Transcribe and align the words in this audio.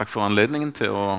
Takk 0.00 0.08
for 0.08 0.24
anledningen 0.24 0.70
til 0.72 0.94
å 0.96 1.18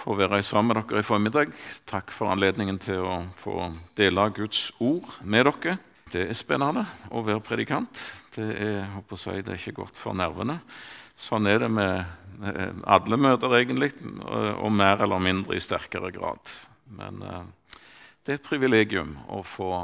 få 0.00 0.14
være 0.16 0.38
sammen 0.48 0.72
med 0.72 0.86
dere 0.88 1.02
i 1.02 1.04
formiddag. 1.04 1.50
Takk 1.84 2.08
for 2.16 2.32
anledningen 2.32 2.78
til 2.80 3.02
å 3.04 3.18
få 3.36 3.66
dele 4.00 4.22
Guds 4.32 4.70
ord 4.80 5.10
med 5.20 5.44
dere. 5.44 5.74
Det 6.08 6.22
er 6.24 6.38
spennende 6.40 6.86
å 7.12 7.20
være 7.26 7.42
predikant. 7.44 8.00
Det 8.32 8.46
er, 8.64 8.86
å 8.96 9.18
si, 9.20 9.34
det 9.44 9.52
er 9.52 9.60
ikke 9.60 9.82
godt 9.82 10.00
for 10.00 10.16
nervene. 10.16 10.56
Sånn 11.20 11.50
er 11.52 11.60
det 11.60 11.68
med 11.68 12.80
alle 12.88 13.18
møter, 13.20 13.58
egentlig, 13.58 13.90
og 14.24 14.72
mer 14.72 15.04
eller 15.04 15.20
mindre 15.20 15.58
i 15.58 15.60
sterkere 15.60 16.08
grad. 16.16 16.54
Men 16.96 17.20
eh, 17.20 17.82
det 18.24 18.32
er 18.32 18.40
et 18.40 18.48
privilegium 18.48 19.18
å 19.28 19.42
få 19.44 19.74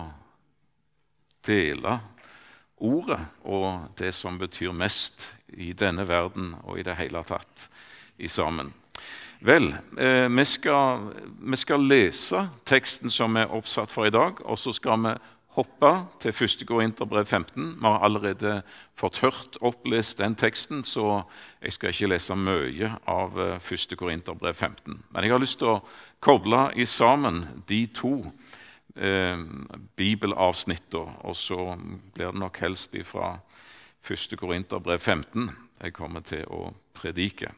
dele 1.45 1.99
ordet 2.81 3.21
og 3.45 3.93
det 4.01 4.15
som 4.17 4.41
betyr 4.41 4.73
mest 4.73 5.35
i 5.61 5.75
denne 5.77 6.09
verden 6.09 6.55
og 6.63 6.81
i 6.81 6.89
det 6.89 6.97
hele 6.97 7.21
tatt 7.29 7.69
i 8.19 8.29
sammen. 8.29 8.73
Vel, 9.41 9.77
eh, 9.99 10.29
vi, 10.29 10.45
skal, 10.45 11.11
vi, 11.41 11.57
skal, 11.57 11.85
lese 11.87 12.49
teksten 12.67 13.11
som 13.11 13.37
er 13.39 13.53
oppsatt 13.55 13.93
for 13.95 14.09
i 14.09 14.15
dag, 14.15 14.41
og 14.43 14.59
så 14.59 14.73
skal 14.75 14.99
vi 15.05 15.13
hoppe 15.59 15.93
til 16.23 16.35
1. 16.35 16.65
Korinterbrev 16.67 17.27
15. 17.27 17.77
Vi 17.79 17.87
har 17.87 18.03
allerede 18.03 18.63
fått 18.99 19.21
hørt 19.23 19.59
opplest 19.63 20.19
den 20.19 20.35
teksten, 20.35 20.83
så 20.85 21.23
jeg 21.63 21.73
skal 21.73 21.95
ikke 21.95 22.11
lese 22.11 22.35
mye 22.35 22.91
av 23.07 23.39
1. 23.39 23.73
Eh, 23.93 23.97
Korinterbrev 23.99 24.55
15. 24.55 25.05
Men 25.11 25.25
jeg 25.25 25.33
har 25.33 25.43
lyst 25.43 25.63
til 25.63 25.77
å 25.77 25.83
koble 26.21 26.69
i 26.75 26.87
sammen 26.87 27.45
de 27.71 27.85
to 27.95 28.17
eh, 28.97 29.39
bibelavsnittene, 29.95 31.23
og 31.23 31.39
så 31.39 31.77
blir 32.15 32.33
det 32.33 32.43
nok 32.43 32.59
helst 32.67 32.99
fra 33.07 33.37
1. 34.03 34.35
Korinterbrev 34.39 34.99
15 34.99 35.51
jeg 35.79 35.95
kommer 35.95 36.25
til 36.27 36.43
å 36.51 36.69
predike. 36.99 37.53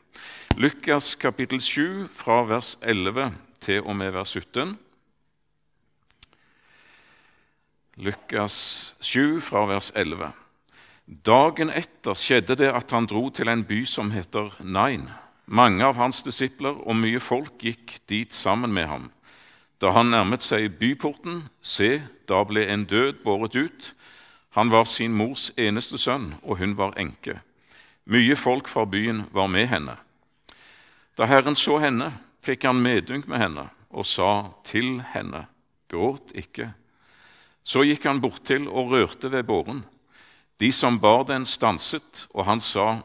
Lukas 0.56 1.14
kapittel 1.14 1.60
7 1.60 2.08
fra 2.12 2.42
vers 2.44 2.76
11 2.82 3.32
til 3.60 3.82
og 3.82 3.96
med 3.96 4.12
vers 4.12 4.36
17. 4.36 4.76
Lukas 7.96 8.94
7 9.00 9.40
fra 9.40 9.64
vers 9.68 9.92
11. 9.96 10.32
Dagen 11.26 11.72
etter 11.74 12.14
skjedde 12.14 12.54
det 12.60 12.68
at 12.70 12.92
han 12.94 13.08
dro 13.10 13.28
til 13.34 13.48
en 13.48 13.64
by 13.66 13.82
som 13.88 14.12
heter 14.14 14.54
Nain. 14.60 15.08
Mange 15.46 15.84
av 15.84 15.96
hans 15.98 16.22
disipler 16.22 16.76
og 16.86 16.94
mye 16.96 17.20
folk 17.20 17.58
gikk 17.58 17.96
dit 18.08 18.34
sammen 18.34 18.72
med 18.72 18.86
ham. 18.86 19.10
Da 19.80 19.90
han 19.96 20.12
nærmet 20.12 20.44
seg 20.44 20.76
byporten, 20.78 21.48
se, 21.60 22.02
da 22.28 22.44
ble 22.44 22.66
en 22.68 22.84
død 22.84 23.24
båret 23.24 23.56
ut. 23.56 23.92
Han 24.54 24.70
var 24.70 24.84
sin 24.84 25.16
mors 25.16 25.50
eneste 25.58 25.98
sønn, 25.98 26.34
og 26.42 26.60
hun 26.60 26.76
var 26.78 26.94
enke. 27.00 27.40
Mye 28.04 28.36
folk 28.36 28.68
fra 28.68 28.86
byen 28.86 29.24
var 29.32 29.48
med 29.48 29.68
henne. 29.68 29.96
Da 31.16 31.26
Herren 31.28 31.56
så 31.58 31.78
henne, 31.82 32.12
fikk 32.40 32.64
han 32.64 32.80
medynk 32.80 33.28
med 33.28 33.42
henne 33.42 33.66
og 33.90 34.06
sa 34.06 34.50
til 34.64 35.00
henne, 35.12 35.44
gråt 35.90 36.32
ikke. 36.38 36.70
Så 37.62 37.84
gikk 37.84 38.06
han 38.08 38.22
bortil 38.22 38.68
og 38.70 38.94
rørte 38.94 39.30
ved 39.32 39.44
båren. 39.46 39.82
De 40.60 40.70
som 40.72 40.98
bar 41.00 41.26
den, 41.28 41.46
stanset, 41.46 42.26
og 42.34 42.46
han 42.48 42.60
sa, 42.60 43.00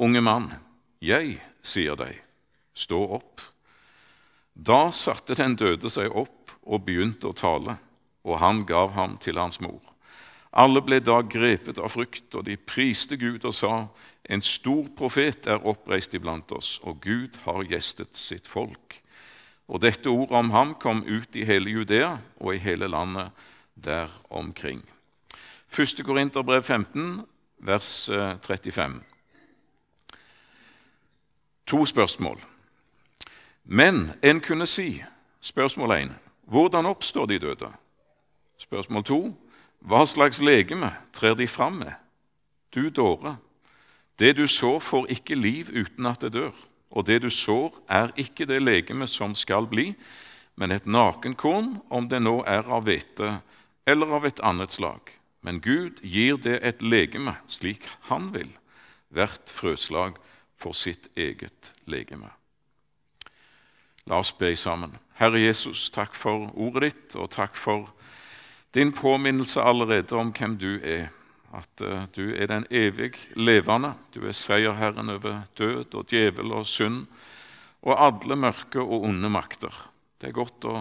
Unge 0.00 0.20
mann, 0.24 0.46
jeg 1.02 1.40
sier 1.62 1.96
deg, 1.98 2.14
stå 2.72 3.00
opp. 3.18 3.42
Da 4.54 4.90
satte 4.96 5.36
den 5.36 5.56
døde 5.60 5.90
seg 5.92 6.12
opp 6.12 6.54
og 6.62 6.84
begynte 6.86 7.30
å 7.30 7.36
tale, 7.36 7.76
og 8.24 8.40
han 8.40 8.64
gav 8.68 8.94
ham 8.96 9.18
til 9.20 9.40
hans 9.40 9.60
mor. 9.60 9.80
Alle 10.50 10.82
ble 10.82 10.98
da 11.04 11.20
grepet 11.22 11.78
av 11.78 11.92
frykt, 11.94 12.32
og 12.34 12.46
de 12.48 12.56
priste 12.56 13.16
Gud 13.20 13.44
og 13.44 13.54
sa:" 13.54 13.88
En 14.30 14.42
stor 14.42 14.86
profet 14.96 15.46
er 15.50 15.66
oppreist 15.66 16.14
iblant 16.14 16.52
oss, 16.54 16.78
og 16.86 17.00
Gud 17.02 17.40
har 17.44 17.64
gjestet 17.66 18.14
sitt 18.16 18.46
folk. 18.46 19.00
Og 19.66 19.82
dette 19.82 20.10
ordet 20.10 20.38
om 20.38 20.50
ham 20.54 20.74
kom 20.78 21.02
ut 21.06 21.36
i 21.36 21.44
hele 21.46 21.70
Judea 21.70 22.16
og 22.38 22.54
i 22.54 22.62
hele 22.62 22.86
landet 22.90 23.30
der 23.74 24.10
omkring. 24.30 24.82
1. 25.70 26.04
Korinterbrev 26.06 26.62
15, 26.62 27.26
vers 27.58 28.10
35. 28.46 28.96
Eh, 28.96 29.02
to 31.66 31.84
spørsmål. 31.86 32.40
Men 33.64 34.10
en 34.22 34.40
kunne 34.40 34.66
si, 34.66 35.02
spørsmål 35.40 35.90
1, 35.90 36.14
hvordan 36.42 36.86
oppstår 36.86 37.26
de 37.26 37.38
døde? 37.38 37.70
Spørsmål 38.58 39.04
2, 39.04 39.20
hva 39.80 40.06
slags 40.06 40.40
legeme 40.40 40.90
trer 41.12 41.34
de 41.34 41.46
fram 41.48 41.72
med? 41.72 41.92
Du 42.74 42.88
dåre. 42.88 43.36
Det 44.20 44.34
du 44.36 44.46
sår, 44.48 44.80
får 44.84 45.06
ikke 45.16 45.34
liv 45.34 45.70
uten 45.72 46.06
at 46.06 46.20
det 46.20 46.34
dør. 46.36 46.56
Og 46.90 47.06
det 47.06 47.22
du 47.22 47.30
sår, 47.30 47.72
er 47.88 48.12
ikke 48.20 48.44
det 48.46 48.60
legeme 48.62 49.06
som 49.08 49.34
skal 49.34 49.68
bli, 49.70 49.94
men 50.60 50.74
et 50.74 50.86
nakenkorn, 50.86 51.78
om 51.88 52.08
det 52.08 52.20
nå 52.20 52.42
er 52.44 52.68
av 52.68 52.84
hvete 52.84 53.38
eller 53.88 54.12
av 54.12 54.26
et 54.28 54.42
annet 54.44 54.74
slag. 54.74 55.14
Men 55.40 55.60
Gud 55.64 56.02
gir 56.04 56.36
det 56.36 56.58
et 56.60 56.82
legeme 56.82 57.38
slik 57.48 57.86
han 58.10 58.28
vil. 58.34 58.50
Hvert 59.08 59.48
frøslag 59.48 60.18
for 60.60 60.76
sitt 60.76 61.08
eget 61.16 61.72
legeme. 61.88 62.28
La 64.04 64.20
oss 64.20 64.32
be 64.36 64.52
sammen. 64.56 64.98
Herre 65.16 65.40
Jesus, 65.40 65.88
takk 65.90 66.14
for 66.16 66.50
ordet 66.54 66.90
ditt, 66.90 67.16
og 67.16 67.30
takk 67.32 67.56
for 67.56 67.88
din 68.74 68.92
påminnelse 68.92 69.62
allerede 69.62 70.16
om 70.16 70.32
hvem 70.36 70.58
du 70.60 70.76
er. 70.84 71.08
At 71.56 71.82
uh, 71.82 72.04
du 72.14 72.30
er 72.34 72.46
den 72.50 72.66
evig 72.70 73.16
levende. 73.34 73.94
Du 74.14 74.22
er 74.26 74.36
seierherren 74.36 75.10
over 75.10 75.42
død 75.58 75.94
og 75.94 76.06
djevel 76.10 76.54
og 76.54 76.66
synd 76.66 77.06
og 77.80 77.96
alle 77.96 78.36
mørke 78.36 78.80
og 78.82 79.06
onde 79.08 79.30
makter. 79.32 79.72
Det 80.20 80.30
er 80.30 80.36
godt 80.36 80.66
å 80.68 80.74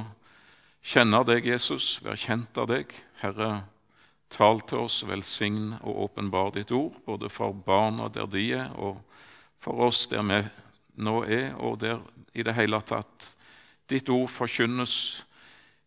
kjenne 0.84 1.22
deg, 1.28 1.48
Jesus, 1.48 2.00
være 2.04 2.20
kjent 2.20 2.60
av 2.60 2.68
deg. 2.72 2.92
Herre, 3.22 3.64
tal 4.32 4.62
til 4.68 4.86
oss, 4.86 5.02
velsign 5.08 5.78
og 5.80 6.06
åpenbar 6.06 6.54
ditt 6.56 6.74
ord, 6.76 6.98
både 7.08 7.32
for 7.32 7.56
barna 7.56 8.10
der 8.14 8.28
de 8.30 8.46
er, 8.60 8.74
og 8.76 9.00
for 9.60 9.80
oss 9.88 10.06
der 10.12 10.26
vi 10.28 10.44
nå 11.00 11.22
er, 11.24 11.54
og 11.56 11.80
der 11.82 12.04
i 12.36 12.44
det 12.44 12.56
hele 12.58 12.82
tatt 12.86 13.32
ditt 13.90 14.10
ord 14.14 14.30
forkynnes 14.30 15.24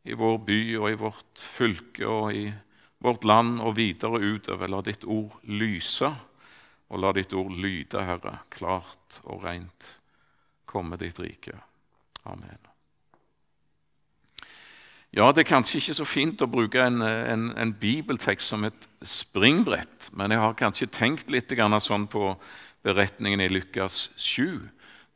i 0.09 0.17
vår 0.19 0.39
by 0.43 0.61
og 0.81 0.89
i 0.91 0.99
vårt 0.99 1.43
fylke 1.55 2.09
og 2.09 2.35
i 2.35 2.47
vårt 3.03 3.25
land 3.25 3.61
og 3.61 3.77
videre 3.77 4.21
utover. 4.23 4.71
La 4.71 4.83
ditt 4.87 5.05
ord 5.05 5.35
lyse, 5.51 6.09
og 6.93 7.01
la 7.03 7.13
ditt 7.17 7.33
ord 7.35 7.55
lyde, 7.57 8.03
Herre, 8.05 8.39
klart 8.53 9.23
og 9.25 9.45
rent. 9.47 9.97
Komme 10.69 10.99
ditt 11.01 11.19
rike. 11.21 11.59
Amen. 12.25 12.61
Ja, 15.13 15.33
Det 15.33 15.43
er 15.43 15.51
kanskje 15.51 15.79
ikke 15.79 15.95
så 15.95 16.05
fint 16.09 16.41
å 16.41 16.49
bruke 16.49 16.81
en, 16.81 17.03
en, 17.03 17.51
en 17.61 17.73
bibeltekst 17.77 18.49
som 18.49 18.65
et 18.65 18.87
springbrett, 19.05 20.09
men 20.17 20.33
jeg 20.33 20.41
har 20.41 20.55
kanskje 20.57 20.89
tenkt 20.89 21.29
litt 21.31 21.53
sånn 21.53 22.07
på 22.09 22.31
beretningen 22.83 23.41
i 23.41 23.49
Lukas 23.49 24.11
7. 24.17 24.71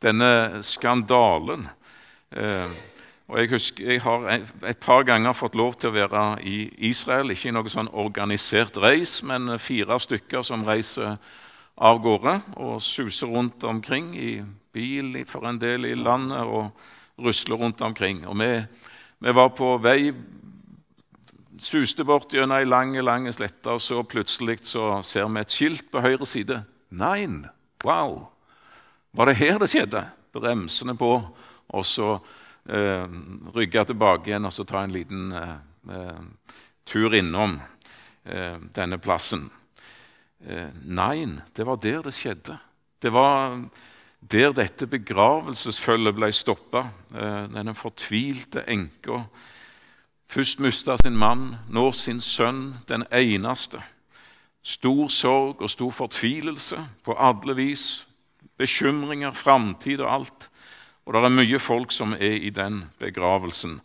Denne 0.04 0.60
skandalen. 0.62 1.68
Eh, 2.30 2.68
og 3.26 3.38
Jeg 3.38 3.50
husker 3.50 3.90
jeg 3.90 4.02
har 4.04 4.28
et 4.30 4.78
par 4.78 5.02
ganger 5.02 5.34
fått 5.34 5.56
lov 5.58 5.74
til 5.74 5.90
å 5.90 5.96
være 5.96 6.42
i 6.46 6.70
Israel. 6.86 7.32
Ikke 7.34 7.48
i 7.50 7.54
noe 7.56 7.70
sånn 7.70 7.90
organisert 7.90 8.78
reis, 8.78 9.18
men 9.26 9.58
fire 9.58 9.98
stykker 9.98 10.46
som 10.46 10.62
reiser 10.66 11.16
av 11.76 11.98
gårde 12.04 12.38
og 12.62 12.78
suser 12.80 13.26
rundt 13.26 13.64
omkring 13.66 14.14
i 14.14 14.30
bil 14.72 15.24
for 15.26 15.48
en 15.48 15.58
del 15.58 15.88
i 15.88 15.96
landet 15.98 16.46
og 16.46 16.70
rusler 17.18 17.58
rundt 17.58 17.82
omkring. 17.82 18.22
Og 18.30 18.38
vi, 18.38 18.50
vi 19.18 19.34
var 19.34 19.50
på 19.58 19.74
vei, 19.82 20.12
suste 21.58 22.06
bort 22.06 22.32
gjennom 22.32 22.60
ei 22.60 22.68
lang, 22.68 22.94
lang 23.02 23.26
slette, 23.34 23.74
og 23.74 23.82
så 23.82 24.04
plutselig 24.06 24.60
så 24.70 25.00
ser 25.02 25.26
vi 25.26 25.42
et 25.42 25.52
skilt 25.58 25.90
på 25.90 26.04
høyre 26.04 26.28
side. 26.28 26.62
Nein! 26.94 27.44
Wow! 27.84 28.28
Var 29.16 29.30
det 29.32 29.38
her 29.40 29.58
det 29.58 29.72
skjedde? 29.72 30.06
Bremsene 30.36 30.94
på. 30.96 31.16
Og 31.74 31.86
så 31.88 32.18
rygge 32.66 33.84
tilbake 33.86 34.30
igjen 34.30 34.48
og 34.48 34.52
så 34.54 34.64
ta 34.66 34.82
en 34.82 34.94
liten 34.94 35.32
eh, 35.32 35.56
eh 35.92 36.20
tur 36.86 37.14
innom 37.14 37.60
eh, 38.24 38.58
denne 38.74 38.98
plassen. 39.02 39.48
Eh, 40.46 40.70
nei, 40.86 41.26
det 41.54 41.66
var 41.66 41.80
der 41.82 42.04
det 42.06 42.14
skjedde. 42.14 42.58
Det 43.02 43.10
var 43.10 43.58
der 44.20 44.54
dette 44.54 44.86
begravelsesfølget 44.86 46.14
ble 46.14 46.30
stoppa. 46.32 46.84
Eh, 47.10 47.48
denne 47.50 47.74
fortvilte 47.74 48.62
enka. 48.70 49.24
Først 50.30 50.60
mista 50.60 50.96
sin 51.02 51.16
mann, 51.16 51.56
nå 51.68 51.90
sin 51.92 52.20
sønn, 52.20 52.76
den 52.88 53.04
eneste. 53.10 53.82
Stor 54.62 55.08
sorg 55.08 55.62
og 55.62 55.70
stor 55.70 55.90
fortvilelse 55.90 56.78
på 57.04 57.14
alle 57.18 57.54
vis. 57.54 58.06
Bekymringer, 58.58 59.32
framtid 59.32 60.00
og 60.00 60.14
alt. 60.14 60.50
Og 61.06 61.14
det 61.14 61.22
er 61.22 61.34
mye 61.38 61.58
folk 61.62 61.94
som 61.94 62.14
er 62.18 62.34
i 62.42 62.50
den 62.50 62.84
begravelsen. 62.98 63.78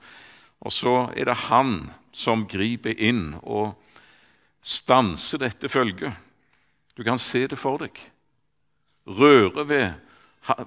Og 0.62 0.74
så 0.74 0.96
er 1.16 1.30
det 1.30 1.38
han 1.48 1.92
som 2.12 2.48
griper 2.50 2.98
inn 2.98 3.36
og 3.42 3.76
stanser 4.62 5.42
dette 5.42 5.70
følget. 5.70 6.14
Du 6.98 7.04
kan 7.06 7.22
se 7.22 7.46
det 7.48 7.60
for 7.60 7.82
deg. 7.82 7.94
Røre 9.06 9.68
ved 9.70 9.92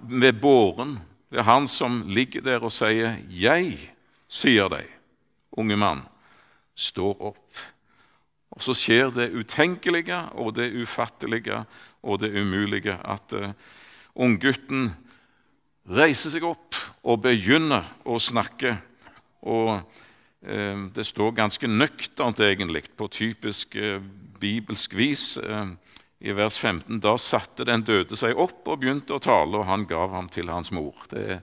ved 0.00 0.32
båren. 0.40 0.98
Det 1.30 1.38
er 1.38 1.48
han 1.48 1.68
som 1.68 2.02
ligger 2.06 2.40
der 2.40 2.62
og 2.62 2.72
sier, 2.72 3.18
'Jeg 3.28 3.90
sier 4.28 4.68
deg, 4.68 4.86
unge 5.52 5.76
mann, 5.76 6.02
stå 6.74 7.16
opp.' 7.20 7.58
Og 8.50 8.62
så 8.62 8.74
skjer 8.74 9.10
det 9.10 9.34
utenkelige 9.34 10.30
og 10.32 10.54
det 10.54 10.70
ufattelige 10.82 11.64
og 12.02 12.20
det 12.20 12.30
umulige. 12.40 12.98
At 13.04 13.32
uh, 13.32 13.50
unggutten 14.14 14.94
reiser 15.90 16.32
seg 16.32 16.46
opp 16.48 16.76
og 17.04 17.22
begynner 17.24 17.86
å 18.08 18.18
snakke. 18.22 18.76
Og 19.44 19.74
eh, 19.76 20.84
det 20.96 21.06
står 21.06 21.36
ganske 21.36 21.68
nøkternt, 21.68 22.40
egentlig, 22.40 22.86
på 22.96 23.08
typisk 23.12 23.76
eh, 23.76 24.00
bibelsk 24.40 24.96
vis. 24.96 25.34
Eh, 25.38 25.74
i 26.24 26.32
vers 26.32 26.56
15. 26.58 27.00
Da 27.04 27.18
satte 27.20 27.66
den 27.68 27.84
døde 27.84 28.16
seg 28.16 28.38
opp 28.40 28.64
og 28.70 28.80
begynte 28.80 29.16
å 29.16 29.22
tale, 29.22 29.60
og 29.60 29.68
han 29.68 29.84
gav 29.88 30.14
ham 30.14 30.30
til 30.32 30.48
hans 30.48 30.70
mor. 30.72 30.96
Det, 31.10 31.40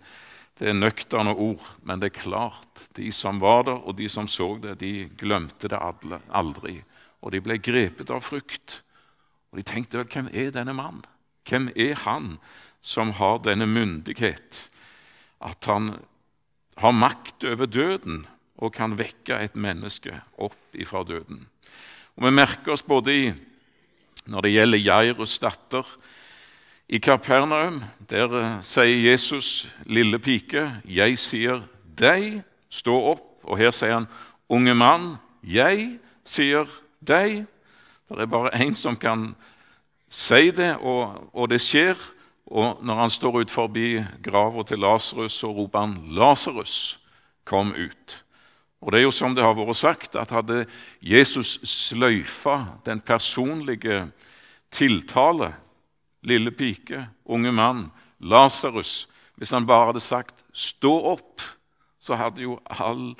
det 0.57 0.71
er 0.71 0.77
nøkterne 0.77 1.35
ord, 1.35 1.67
men 1.85 2.01
det 2.01 2.11
er 2.11 2.21
klart, 2.23 2.87
de 2.97 3.11
som 3.13 3.41
var 3.43 3.67
der, 3.69 3.77
og 3.77 3.99
de 3.99 4.09
som 4.09 4.29
så 4.31 4.55
det, 4.63 4.79
de 4.81 5.05
glemte 5.19 5.69
det 5.69 5.77
aldri. 5.77 6.79
Og 7.21 7.35
de 7.35 7.43
ble 7.45 7.59
grepet 7.61 8.09
av 8.09 8.25
frykt. 8.25 8.79
Og 9.51 9.61
de 9.61 9.67
tenkte 9.67 10.01
vel, 10.01 10.09
hvem 10.09 10.31
er 10.33 10.53
denne 10.55 10.73
mannen? 10.73 11.05
Hvem 11.45 11.69
er 11.75 11.97
han 12.05 12.35
som 12.81 13.13
har 13.17 13.41
denne 13.45 13.67
myndighet? 13.69 14.67
At 15.41 15.65
han 15.65 15.95
har 16.77 16.91
makt 16.91 17.45
over 17.45 17.65
døden 17.65 18.25
og 18.61 18.73
kan 18.73 18.97
vekke 18.97 19.39
et 19.41 19.55
menneske 19.55 20.13
opp 20.37 20.77
ifra 20.77 21.03
døden. 21.03 21.47
Og 22.17 22.25
Vi 22.25 22.31
merker 22.31 22.73
oss 22.73 22.83
både 22.83 23.13
i 23.13 23.31
når 24.25 24.41
det 24.41 24.51
gjelder 24.53 24.77
Jairus' 24.85 25.39
datter 25.41 25.87
i 26.91 26.99
Kapernaum, 26.99 27.83
der 28.09 28.33
eh, 28.35 28.61
sier 28.61 29.11
Jesus, 29.11 29.67
'Lille 29.85 30.19
pike, 30.19 30.81
jeg 30.85 31.17
sier 31.17 31.63
deg, 31.97 32.43
stå 32.69 32.93
opp.' 33.13 33.27
Og 33.43 33.57
her 33.57 33.71
sier 33.71 33.93
han, 33.93 34.07
'Unge 34.49 34.75
mann, 34.75 35.15
jeg 35.43 35.99
sier 36.25 36.67
deg.' 36.99 37.47
Det 38.11 38.19
er 38.19 38.25
bare 38.25 38.51
én 38.59 38.75
som 38.75 38.97
kan 38.97 39.35
si 40.09 40.51
det, 40.51 40.75
og, 40.83 41.29
og, 41.33 41.49
det 41.49 41.61
skjer. 41.61 41.95
Og 42.51 42.81
når 42.83 42.95
han 42.99 43.09
står 43.09 43.37
ut 43.45 43.51
forbi 43.51 44.01
grava 44.23 44.63
til 44.67 44.81
Lasarus, 44.83 45.37
så 45.39 45.51
roper 45.55 45.79
han, 45.79 45.93
'Lasarus, 46.11 46.99
kom 47.45 47.71
ut'. 47.73 48.17
Og 48.81 48.91
det 48.91 48.99
er 48.99 49.03
jo 49.03 49.11
som 49.11 49.35
det 49.35 49.43
har 49.43 49.55
vært 49.55 49.75
sagt, 49.75 50.15
at 50.15 50.31
hadde 50.31 50.65
Jesus 51.01 51.59
sløyfa 51.63 52.81
den 52.85 52.99
personlige 53.01 54.11
tiltale, 54.71 55.53
lille 56.23 56.51
pike, 56.51 57.07
unge 57.25 57.51
mann, 57.51 57.91
Lasarus 58.19 59.07
Hvis 59.35 59.51
han 59.51 59.65
bare 59.65 59.85
hadde 59.85 59.99
sagt 59.99 60.43
'stå 60.53 60.91
opp', 61.15 61.41
så 61.99 62.15
hadde 62.15 62.41
jo 62.41 62.59
all, 62.65 63.15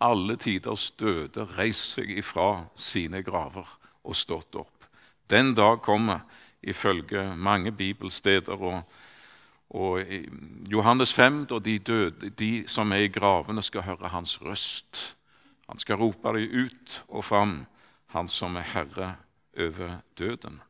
alle 0.00 0.36
tiders 0.36 0.90
døde 0.90 1.48
reist 1.58 1.96
seg 1.96 2.10
ifra 2.18 2.64
sine 2.76 3.22
graver 3.22 3.66
og 4.04 4.16
stått 4.16 4.54
opp. 4.54 4.86
Den 5.30 5.54
dag 5.54 5.82
kommer, 5.82 6.20
ifølge 6.66 7.36
mange 7.36 7.72
bibelsteder. 7.72 8.62
og 8.62 8.82
og 9.70 10.00
Johannes 10.70 11.12
5, 11.14 11.46
da 11.46 11.58
de, 11.58 11.78
døde, 11.78 12.30
de 12.30 12.64
som 12.70 12.92
er 12.92 12.96
i 13.06 13.08
gravene, 13.08 13.62
skal 13.62 13.82
høre 13.82 14.08
hans 14.08 14.38
røst. 14.42 15.16
Han 15.68 15.78
skal 15.78 15.98
rope 15.98 16.38
dem 16.38 16.66
ut 16.66 17.04
og 17.08 17.24
fram, 17.24 17.66
han 18.14 18.28
som 18.28 18.56
er 18.56 18.68
herre 18.72 19.16
over 19.58 19.98
døden 20.18 20.60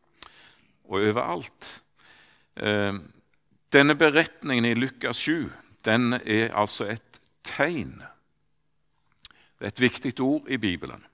og 0.85 1.03
overalt. 1.03 1.83
Eh, 2.57 2.95
denne 3.73 3.95
beretningen 3.95 4.65
i 4.65 4.75
Lukas 4.75 5.17
7 5.17 5.53
den 5.85 6.13
er 6.13 6.55
altså 6.55 6.87
et 6.91 7.21
tegn. 7.45 8.03
Det 9.59 9.65
er 9.65 9.69
et 9.69 9.81
viktig 9.81 10.21
ord 10.21 10.49
i 10.49 10.57
Bibelen. 10.57 11.05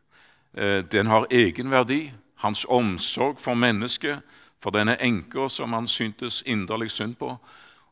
Eh, 0.54 0.84
den 0.92 1.06
har 1.06 1.26
egenverdi. 1.30 2.12
Hans 2.36 2.66
omsorg 2.68 3.38
for 3.40 3.54
mennesket, 3.54 4.20
for 4.62 4.70
denne 4.70 4.96
enka 5.02 5.48
som 5.50 5.72
han 5.72 5.88
syntes 5.90 6.42
inderlig 6.46 6.90
synd 6.90 7.16
på, 7.18 7.34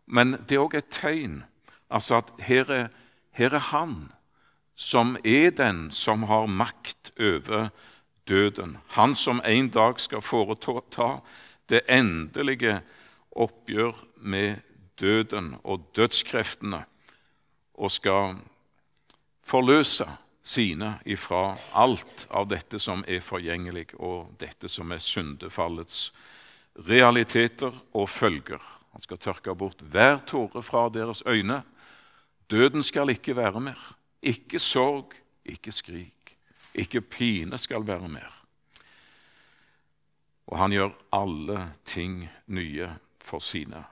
men 0.06 0.36
det 0.48 0.56
er 0.56 0.64
òg 0.64 0.76
et 0.78 0.90
tegn. 0.94 1.42
Altså 1.90 2.20
at 2.20 2.30
her 2.46 2.70
er, 2.70 2.88
her 3.34 3.54
er 3.54 3.70
han 3.70 4.12
som 4.76 5.16
er 5.24 5.50
den 5.50 5.90
som 5.90 6.22
har 6.30 6.46
makt 6.46 7.12
over 7.20 7.68
døden. 8.28 8.78
Han 8.96 9.14
som 9.14 9.42
en 9.44 9.68
dag 9.68 10.00
skal 10.00 10.22
foreta 10.22 11.20
det 11.68 11.82
endelige 11.88 12.80
oppgjør 13.30 13.92
med 14.16 14.62
døden 15.00 15.56
og 15.64 15.84
dødskreftene 15.96 16.84
og 17.74 17.90
skal 17.90 18.38
forløse 19.42 20.06
sine 20.42 20.94
ifra 21.04 21.56
alt 21.74 22.26
av 22.30 22.48
dette 22.48 22.78
som 22.78 23.04
er 23.08 23.20
forgjengelig, 23.20 23.90
og 24.00 24.32
dette 24.40 24.68
som 24.68 24.92
er 24.92 25.02
syndefallets 25.02 26.10
realiteter 26.78 27.74
og 27.94 28.08
følger. 28.08 28.60
Han 28.92 29.02
skal 29.02 29.18
tørke 29.18 29.54
bort 29.54 29.80
hver 29.80 30.18
tåre 30.26 30.62
fra 30.62 30.88
deres 30.88 31.22
øyne. 31.26 31.62
Døden 32.50 32.82
skal 32.82 33.10
ikke 33.10 33.36
være 33.36 33.60
mer. 33.60 33.96
Ikke 34.22 34.58
sorg, 34.58 35.14
ikke 35.44 35.72
skrik. 35.72 36.36
Ikke 36.74 37.00
pine 37.00 37.58
skal 37.58 37.86
være 37.86 38.08
mer. 38.08 38.36
Og 40.46 40.58
han 40.58 40.72
gjør 40.74 40.90
alle 41.12 41.72
ting 41.84 42.28
nye 42.46 42.90
for 43.22 43.38
sine. 43.38 43.84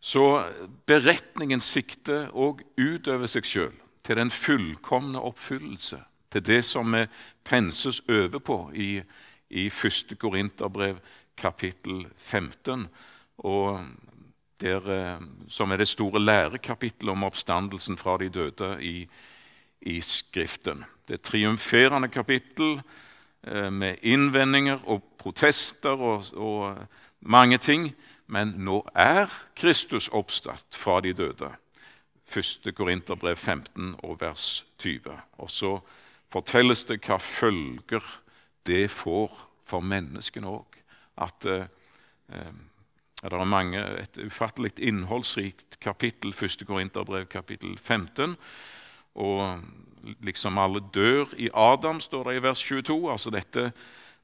Så 0.00 0.44
beretningen 0.86 1.60
sikter 1.60 2.30
òg 2.32 2.62
utover 2.78 3.28
seg 3.28 3.48
sjøl, 3.48 3.74
til 4.04 4.16
den 4.16 4.30
fullkomne 4.30 5.20
oppfyllelse. 5.20 5.98
Til 6.30 6.44
det 6.46 6.64
som 6.64 6.92
vi 6.94 7.06
penses 7.44 8.00
over 8.08 8.38
på 8.38 8.58
i, 8.74 9.00
i 9.50 9.66
1. 9.66 10.16
Korinterbrev 10.20 10.98
kapittel 11.36 12.06
15 12.16 12.88
og 13.38 13.80
der, 14.60 14.90
eh, 14.90 15.20
som 15.48 15.70
er 15.70 15.76
det 15.76 15.88
store 15.88 16.20
lærekapittelet 16.20 17.12
om 17.12 17.24
oppstandelsen 17.24 17.96
fra 17.96 18.16
de 18.16 18.28
døde 18.28 18.76
i, 18.84 19.08
i 19.80 20.00
Skriften. 20.00 20.84
Det 21.08 21.20
triumferende 21.20 22.08
kapittel 22.08 22.80
eh, 23.42 23.72
med 23.72 23.96
innvendinger 24.02 24.78
og 24.86 25.02
protester 25.18 25.90
og, 25.90 26.24
og, 26.34 26.86
mange 27.20 27.58
ting. 27.58 27.94
Men 28.26 28.54
nå 28.58 28.82
er 28.94 29.30
Kristus 29.56 30.08
oppstått 30.08 30.74
fra 30.74 31.00
de 31.00 31.12
døde. 31.12 31.50
1. 32.36 32.74
Korinterbrev 32.74 33.36
15 33.36 33.94
og 34.02 34.20
vers 34.20 34.66
20. 34.78 35.14
Og 35.38 35.50
så 35.50 35.78
fortelles 36.32 36.84
det 36.84 37.00
hva 37.06 37.18
følger 37.22 38.02
det 38.66 38.90
får 38.90 39.30
for 39.62 39.80
menneskene 39.80 40.50
òg. 40.50 40.76
At 41.16 41.46
eh, 41.46 41.68
eh 42.32 42.52
det 43.22 43.32
er 43.32 43.44
mange, 43.44 43.80
et 43.80 44.18
ufattelig 44.26 44.72
innholdsrikt 44.78 45.80
kapittel, 45.80 46.34
1. 46.42 46.66
Korinterbrev 46.66 47.26
kapittel 47.26 47.78
15. 47.78 48.36
Og 49.14 49.62
liksom 50.22 50.58
alle 50.58 50.82
dør 50.94 51.32
i 51.36 51.48
Adam, 51.54 52.00
står 52.00 52.24
det 52.24 52.36
i 52.36 52.42
vers 52.42 52.62
22. 52.62 53.12
altså 53.12 53.30
dette, 53.30 53.72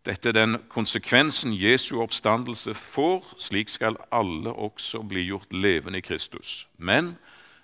dette 0.07 0.29
er 0.29 0.33
den 0.33 0.59
konsekvensen 0.69 1.55
Jesu 1.55 2.01
oppstandelse 2.03 2.75
får. 2.75 3.35
Slik 3.39 3.69
skal 3.69 3.97
alle 4.13 4.53
også 4.53 5.03
bli 5.03 5.25
gjort 5.27 5.53
levende 5.53 5.99
i 5.99 6.05
Kristus. 6.05 6.69
Men 6.77 7.17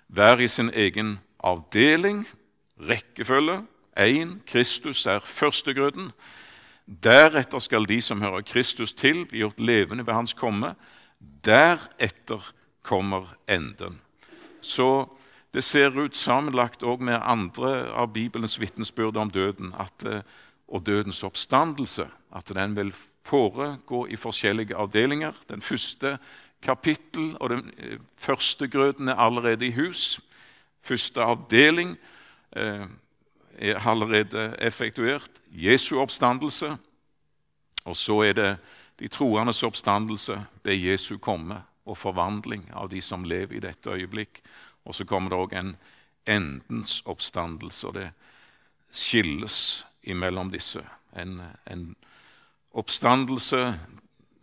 hver 0.07 0.39
i 0.39 0.47
sin 0.47 0.73
egen 0.73 1.19
avdeling, 1.39 2.27
rekkefølge. 2.79 3.61
Én 3.99 4.39
Kristus 4.47 5.05
er 5.05 5.19
førstegrøden. 5.19 6.11
Deretter 6.89 7.61
skal 7.61 7.85
de 7.85 8.01
som 8.01 8.21
hører 8.21 8.41
Kristus 8.41 8.93
til, 8.97 9.25
bli 9.29 9.43
gjort 9.43 9.59
levende 9.61 10.05
ved 10.07 10.13
Hans 10.13 10.33
komme. 10.33 10.73
Deretter 11.45 12.53
kommer 12.81 13.35
enden. 13.47 13.99
Så 14.61 15.05
det 15.53 15.63
ser 15.63 15.93
ut 15.97 16.17
sammenlagt 16.17 16.83
òg 16.83 17.01
med 17.01 17.21
andre 17.21 17.91
av 17.93 18.13
Bibelens 18.13 18.59
vitnesbyrd 18.59 19.17
om 19.17 19.29
døden 19.29 19.73
at, 19.79 20.05
eh, 20.05 20.21
og 20.67 20.85
dødens 20.85 21.23
oppstandelse, 21.23 22.07
at 22.35 22.51
den 22.53 22.75
vil 22.75 22.93
foregå 23.25 24.05
i 24.07 24.15
forskjellige 24.15 24.75
avdelinger. 24.75 25.33
Den 25.49 25.61
første 25.61 26.17
kapittel 26.61 27.37
og 27.39 27.49
den 27.49 27.71
eh, 27.77 27.99
første 28.17 28.67
grøten 28.67 29.07
er 29.07 29.15
allerede 29.15 29.67
i 29.67 29.71
hus. 29.71 30.19
Første 30.81 31.21
avdeling 31.21 31.97
eh, 32.55 32.85
er 33.59 33.87
allerede 33.87 34.55
effektuert. 34.59 35.41
Jesu 35.51 35.99
oppstandelse. 35.99 36.77
Og 37.85 37.95
så 37.95 38.21
er 38.21 38.33
det 38.33 38.57
de 38.99 39.07
troendes 39.07 39.63
oppstandelse 39.63 40.45
ved 40.63 40.75
Jesu 40.75 41.17
komme 41.17 41.61
og 41.85 41.97
forvandling 41.97 42.69
av 42.73 42.89
de 42.91 43.01
som 43.01 43.23
lever 43.23 43.57
i 43.57 43.63
dette 43.63 43.89
øyeblikk. 43.89 44.41
Og 44.85 44.95
så 44.95 45.05
kommer 45.05 45.29
det 45.29 45.39
òg 45.39 45.55
en 45.59 45.75
endens 46.29 47.01
oppstandelse, 47.05 47.87
og 47.87 47.93
det 47.93 48.09
skilles 48.91 49.85
imellom 50.03 50.51
disse. 50.51 50.83
En, 51.15 51.41
en 51.65 51.95
oppstandelse 52.71 53.79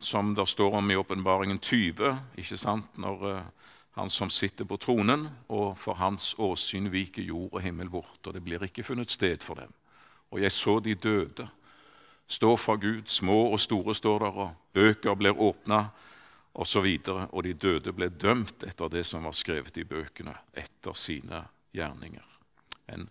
som 0.00 0.34
det 0.34 0.48
står 0.48 0.74
om 0.78 0.90
i 0.90 0.96
Åpenbaringen 0.96 1.58
20, 1.58 2.18
ikke 2.38 2.58
sant? 2.58 2.98
Når, 2.98 3.42
han 3.96 4.10
som 4.10 4.30
sitter 4.30 4.68
på 4.68 4.76
tronen, 4.76 5.28
og 5.48 5.78
for 5.80 5.96
hans 5.96 6.34
åsyn 6.38 6.90
viker 6.92 7.24
jord 7.24 7.54
og 7.54 7.62
himmel 7.64 7.88
bort, 7.90 8.20
og 8.26 8.34
det 8.36 8.42
blir 8.44 8.64
ikke 8.66 8.84
funnet 8.84 9.10
sted 9.10 9.44
for 9.44 9.56
dem. 9.56 9.72
Og 10.30 10.42
jeg 10.42 10.52
så 10.52 10.78
de 10.84 10.94
døde 10.94 11.46
stå 12.28 12.56
for 12.60 12.76
Gud, 12.76 13.06
små 13.08 13.46
og 13.54 13.60
store 13.60 13.94
står 13.94 14.18
der, 14.18 14.40
og 14.44 14.50
bøker 14.74 15.14
blir 15.14 15.40
åpna, 15.40 15.86
osv. 16.56 16.86
Og, 17.08 17.22
og 17.32 17.44
de 17.44 17.54
døde 17.54 17.92
ble 17.92 18.08
dømt 18.08 18.64
etter 18.66 18.90
det 18.92 19.04
som 19.06 19.24
var 19.24 19.36
skrevet 19.36 19.76
i 19.80 19.84
bøkene, 19.88 20.34
etter 20.56 20.96
sine 20.96 21.42
gjerninger. 21.76 22.24
En 22.92 23.08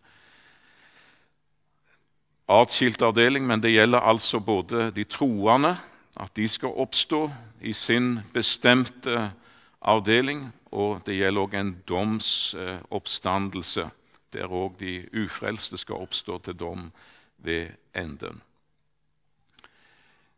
atskilt 2.50 3.02
avdeling, 3.02 3.46
men 3.48 3.62
det 3.62 3.74
gjelder 3.74 4.06
altså 4.06 4.40
både 4.40 4.92
de 4.94 5.06
troende, 5.10 5.76
at 6.16 6.32
de 6.38 6.46
skal 6.48 6.78
oppstå 6.78 7.26
i 7.62 7.74
sin 7.74 8.20
bestemte 8.34 9.32
avdeling, 9.82 10.46
og 10.76 11.06
det 11.08 11.16
gjelder 11.16 11.46
òg 11.46 11.54
en 11.56 11.72
domsoppstandelse, 11.88 13.88
der 14.36 14.52
òg 14.52 14.76
de 14.82 14.98
ufrelste 15.24 15.80
skal 15.80 16.04
oppstå 16.04 16.42
til 16.44 16.58
dom 16.60 16.90
ved 17.46 17.72
enden. 17.96 18.42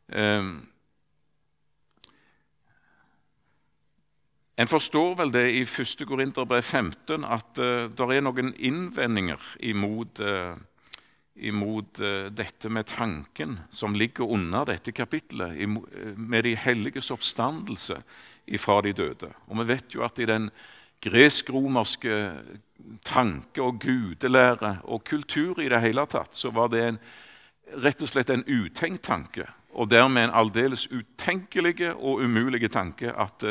Um, 0.07 0.67
En 4.57 4.65
forstår 4.65 5.11
vel 5.19 5.29
det 5.29 5.43
i 5.53 5.59
1. 5.61 5.99
Korinterbrev 6.09 6.63
15 6.65 7.25
at 7.29 7.59
uh, 7.61 7.83
det 7.93 8.05
er 8.15 8.23
noen 8.25 8.55
innvendinger 8.57 9.43
imot, 9.61 10.17
uh, 10.17 10.57
imot 11.35 12.01
uh, 12.01 12.31
dette 12.33 12.71
med 12.73 12.87
tanken 12.89 13.59
som 13.69 13.93
ligger 13.93 14.25
under 14.25 14.65
dette 14.65 14.95
kapittelet, 14.97 15.61
med 16.17 16.47
de 16.47 16.55
helliges 16.57 17.11
oppstandelse 17.13 17.99
ifra 18.47 18.81
de 18.81 18.93
døde. 18.93 19.31
Og 19.47 19.59
Vi 19.59 19.67
vet 19.67 19.95
jo 19.95 20.03
at 20.03 20.19
i 20.19 20.25
den 20.25 20.49
gresk-romerske 21.01 22.33
tanke 23.05 23.61
og 23.61 23.79
gudelære 23.79 24.79
og 24.83 25.03
kultur 25.03 25.59
i 25.59 25.69
det 25.69 25.81
hele 25.81 26.05
tatt, 26.05 26.35
så 26.35 26.51
var 26.51 26.67
det 26.67 26.83
en, 26.87 26.99
rett 27.83 28.01
og 28.01 28.09
slett 28.09 28.29
en 28.29 28.45
utenkt 28.47 29.03
tanke, 29.03 29.45
og 29.73 29.91
dermed 29.91 30.23
en 30.23 30.33
aldeles 30.33 30.87
utenkelig 30.91 31.91
og 31.93 32.23
umulig 32.23 32.71
tanke 32.71 33.11
at 33.11 33.43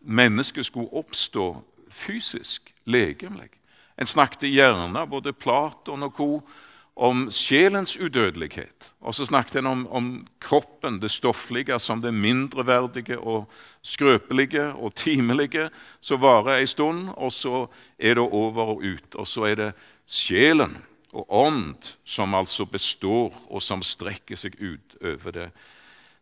mennesket 0.00 0.66
skulle 0.66 0.92
oppstå 0.92 1.62
fysisk, 1.90 2.74
legemlig. 2.84 3.50
En 3.98 4.06
snakket 4.06 4.48
gjerne, 4.48 5.06
både 5.06 5.32
Platon 5.32 6.02
og 6.02 6.12
co., 6.16 6.42
om 7.00 7.30
sjelens 7.32 7.96
udødelighet. 7.96 8.92
Og 9.00 9.14
så 9.16 9.24
snakket 9.26 9.56
en 9.62 9.66
om, 9.66 9.86
om, 9.88 10.08
kroppen, 10.40 10.98
det 11.00 11.10
stofflige, 11.10 11.78
som 11.80 12.02
det 12.02 12.12
mindreverdige 12.14 13.18
og 13.18 13.48
skrøpelige 13.82 14.66
og 14.74 14.94
timelige, 14.94 15.70
som 16.00 16.20
varer 16.20 16.60
ei 16.60 16.66
stund, 16.66 17.08
og 17.16 17.32
så 17.32 17.66
er 17.98 18.14
det 18.14 18.24
over 18.24 18.74
og 18.74 18.82
ut. 18.84 19.14
Og 19.14 19.26
så 19.26 19.46
er 19.48 19.54
det 19.54 19.72
sjelen 20.06 20.76
og 21.12 21.26
ånd 21.28 21.96
som 22.04 22.34
altså 22.34 22.64
består, 22.64 23.32
og 23.48 23.62
som 23.62 23.82
strekker 23.82 24.36
seg 24.36 24.58
ut 24.60 24.96
over 25.00 25.32
det, 25.32 25.48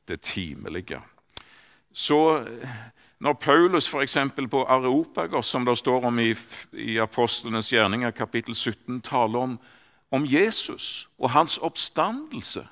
det 0.09 0.21
timelige. 0.21 1.01
Så 1.93 2.47
når 3.19 3.33
Paulus 3.33 3.91
f.eks. 3.91 4.17
på 4.51 4.63
Areopagos, 4.65 5.47
som 5.47 5.65
det 5.65 5.79
står 5.79 6.07
om 6.07 6.19
i, 6.19 6.35
i 6.73 6.99
Apostlenes 7.03 7.73
gjerninger, 7.73 8.11
kapittel 8.11 8.55
17, 8.55 9.01
taler 9.01 9.39
om, 9.39 9.59
om 10.11 10.25
Jesus 10.27 11.09
og 11.19 11.31
hans 11.31 11.59
oppstandelse, 11.59 12.67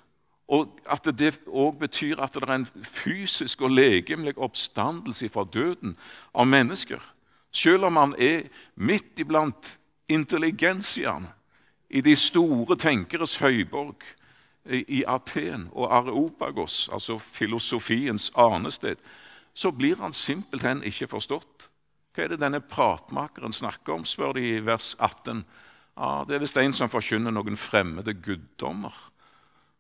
og 0.49 0.81
at 0.87 1.09
det 1.19 1.41
òg 1.47 1.79
betyr 1.79 2.21
at 2.23 2.35
det 2.35 2.43
er 2.47 2.55
en 2.55 2.69
fysisk 2.83 3.61
og 3.67 3.71
legemlig 3.71 4.39
oppstandelse 4.39 5.29
fra 5.29 5.45
døden 5.53 5.97
av 6.35 6.47
mennesker 6.47 7.03
Selv 7.57 7.85
om 7.85 7.97
han 7.97 8.15
er 8.19 8.49
midt 8.75 9.21
iblant 9.23 9.79
intelligensiaene 10.09 11.33
i 11.89 12.03
de 12.05 12.17
store 12.17 12.77
tenkeres 12.77 13.37
høyborg 13.41 14.05
i 14.67 15.05
Aten 15.07 15.69
og 15.73 15.93
Areopagos, 15.95 16.89
altså 16.93 17.19
filosofiens 17.19 18.33
arnested, 18.35 18.97
så 19.55 19.71
blir 19.71 19.97
han 20.03 20.13
simpelthen 20.13 20.83
ikke 20.85 21.09
forstått. 21.09 21.69
Hva 22.13 22.25
er 22.25 22.35
det 22.35 22.41
denne 22.43 22.61
pratmakeren 22.61 23.55
snakker 23.55 23.95
om, 23.95 24.05
spør 24.05 24.37
de 24.37 24.45
i 24.49 24.61
vers 24.67 24.97
18. 24.99 25.45
Ja, 25.97 26.25
Det 26.29 26.35
er 26.35 26.43
visst 26.45 26.57
en 26.61 26.75
som 26.77 26.93
forkynner 26.93 27.33
noen 27.33 27.57
fremmede 27.57 28.13
guddommer, 28.15 28.93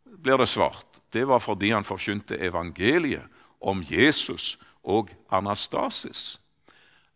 blir 0.07 0.39
det 0.41 0.49
svart. 0.49 1.01
Det 1.13 1.27
var 1.29 1.43
fordi 1.45 1.71
han 1.75 1.85
forkynte 1.85 2.39
evangeliet 2.41 3.27
om 3.61 3.83
Jesus 3.85 4.57
og 4.83 5.11
Anastasis. 5.31 6.39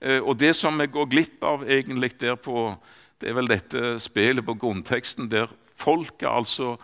Eh, 0.00 0.20
og 0.20 0.38
Det 0.38 0.54
som 0.56 0.78
vi 0.78 0.86
går 0.86 1.08
glipp 1.08 1.44
av 1.44 1.64
egentlig 1.64 2.20
der 2.20 2.36
på, 2.36 2.76
det 3.20 3.30
er 3.30 3.34
vel 3.34 3.48
dette 3.48 3.98
spelet 4.00 4.44
på 4.44 4.54
grunnteksten, 4.54 5.30
der 5.30 5.48
folket 5.74 6.28
altså 6.28 6.76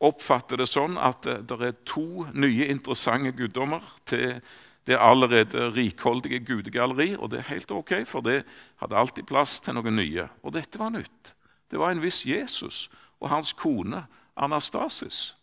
oppfatter 0.00 0.56
det 0.56 0.68
sånn 0.68 0.96
at 0.96 1.26
eh, 1.26 1.42
det 1.42 1.60
er 1.60 1.76
to 1.84 2.26
nye 2.32 2.68
interessante 2.68 3.32
guddommer 3.32 3.82
til 4.06 4.40
det 4.88 4.96
er 4.96 5.04
allerede 5.04 5.68
rikholdige 5.76 6.40
gudegalleri, 6.40 7.14
og 7.16 7.28
det 7.30 7.42
er 7.42 7.50
helt 7.50 7.70
ok, 7.70 8.06
for 8.08 8.24
det 8.24 8.46
hadde 8.80 8.96
alltid 8.96 9.26
plass 9.28 9.60
til 9.60 9.76
noen 9.76 9.98
nye. 9.98 10.24
Og 10.40 10.54
dette 10.54 10.80
var 10.80 10.94
nytt. 10.94 11.34
Det 11.70 11.78
var 11.78 11.90
en 11.90 12.02
viss 12.02 12.26
Jesus 12.26 12.90
og 13.20 13.30
hans 13.30 13.52
kone 13.52 14.06
Anastasis. 14.36 15.36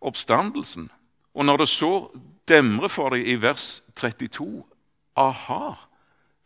Oppstandelsen. 0.00 0.90
Og 1.34 1.44
når 1.44 1.56
det 1.56 1.68
så 1.68 2.10
demrer 2.48 2.88
for 2.88 3.08
dem 3.08 3.26
i 3.26 3.34
vers 3.34 3.82
32 3.96 4.64
Aha! 5.16 5.74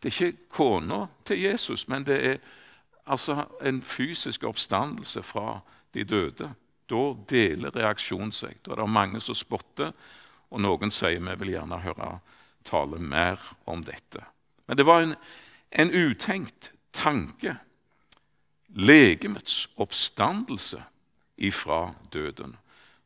Det 0.03 0.13
er 0.13 0.27
ikke 0.27 0.47
kona 0.49 1.07
til 1.25 1.41
Jesus, 1.41 1.87
men 1.87 2.05
det 2.05 2.25
er 2.25 2.37
altså 3.05 3.45
en 3.61 3.81
fysisk 3.81 4.43
oppstandelse 4.43 5.23
fra 5.23 5.59
de 5.93 6.03
døde. 6.03 6.53
Da 6.89 7.01
deler 7.29 7.75
reaksjonen 7.75 8.31
seg. 8.31 8.61
Da 8.65 8.71
er 8.71 8.75
det 8.75 8.89
mange 8.89 9.19
som 9.21 9.35
spotter 9.35 9.91
og 10.49 10.61
noen 10.61 10.91
sier 10.93 11.21
vi 11.21 11.35
vil 11.41 11.53
gjerne 11.53 11.81
høre 11.83 12.11
tale 12.65 12.99
mer 12.99 13.41
om 13.69 13.83
dette. 13.85 14.23
Men 14.67 14.77
det 14.77 14.85
var 14.85 15.03
en, 15.03 15.15
en 15.71 15.91
utenkt 15.91 16.71
tanke. 16.93 17.55
Legemets 18.79 19.67
oppstandelse 19.77 20.81
ifra 21.37 21.93
døden. 22.13 22.55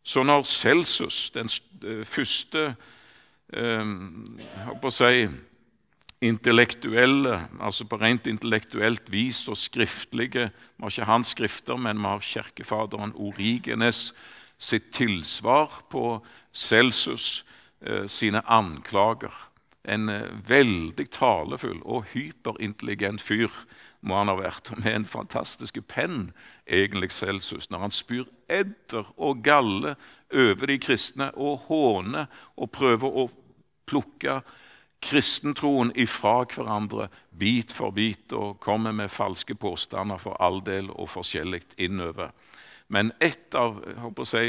Så 0.04 0.24
når 0.24 0.44
Celsus, 0.44 1.32
den 1.32 1.50
eh, 1.84 2.06
første 2.06 2.76
eh, 3.54 4.90
si, 4.90 5.28
intellektuelle, 6.24 7.48
altså 7.62 7.86
på 7.86 8.00
rent 8.00 8.28
intellektuelt 8.28 9.12
vis 9.12 9.48
og 9.48 9.58
skriftlige 9.58 10.50
Vi 10.50 10.84
har 10.84 10.92
ikke 10.92 11.06
hans 11.06 11.28
skrifter, 11.28 11.76
men 11.76 11.98
vi 11.98 12.04
har 12.04 12.20
kirkefaderen 12.20 13.14
Origenes 13.16 14.14
sitt 14.58 14.92
tilsvar 14.92 15.84
på 15.90 16.26
Celsus 16.54 17.46
eh, 17.82 18.08
sine 18.08 18.42
anklager. 18.48 19.34
En 19.84 20.10
eh, 20.10 20.30
veldig 20.48 21.10
talefull 21.12 21.82
og 21.84 22.06
hyperintelligent 22.14 23.22
fyr 23.22 23.52
må 24.04 24.20
han 24.20 24.32
ha 24.32 24.36
vært, 24.38 24.70
med 24.84 24.92
en 24.92 25.08
fantastisk 25.08 25.80
penn, 25.88 26.34
egentlig 26.68 27.14
Celsus, 27.16 27.70
når 27.72 27.86
han 27.88 27.96
spyr 27.96 28.28
edder 28.52 29.08
og 29.16 29.44
galle 29.46 29.96
over 30.34 30.70
de 30.70 30.78
kristne 30.82 31.30
og 31.40 31.70
håner 31.70 32.28
og 32.58 32.72
prøver 32.76 33.24
å 33.24 33.30
plukke 33.90 34.42
kristentroen 35.04 35.92
ifra 36.00 36.44
hverandre 36.48 37.10
bit 37.36 37.74
for 37.76 37.92
bit 37.96 38.34
og 38.36 38.60
kommer 38.64 38.96
med 38.96 39.12
falske 39.12 39.56
påstander 39.60 40.22
for 40.22 40.40
all 40.44 40.62
del 40.64 40.90
og 40.94 41.12
forskjellig 41.12 41.64
innover. 41.84 42.32
Men 42.88 43.12
ett 43.20 43.56
av 43.56 43.82
jeg 43.84 44.00
håper 44.00 44.24
å 44.24 44.30
si, 44.30 44.48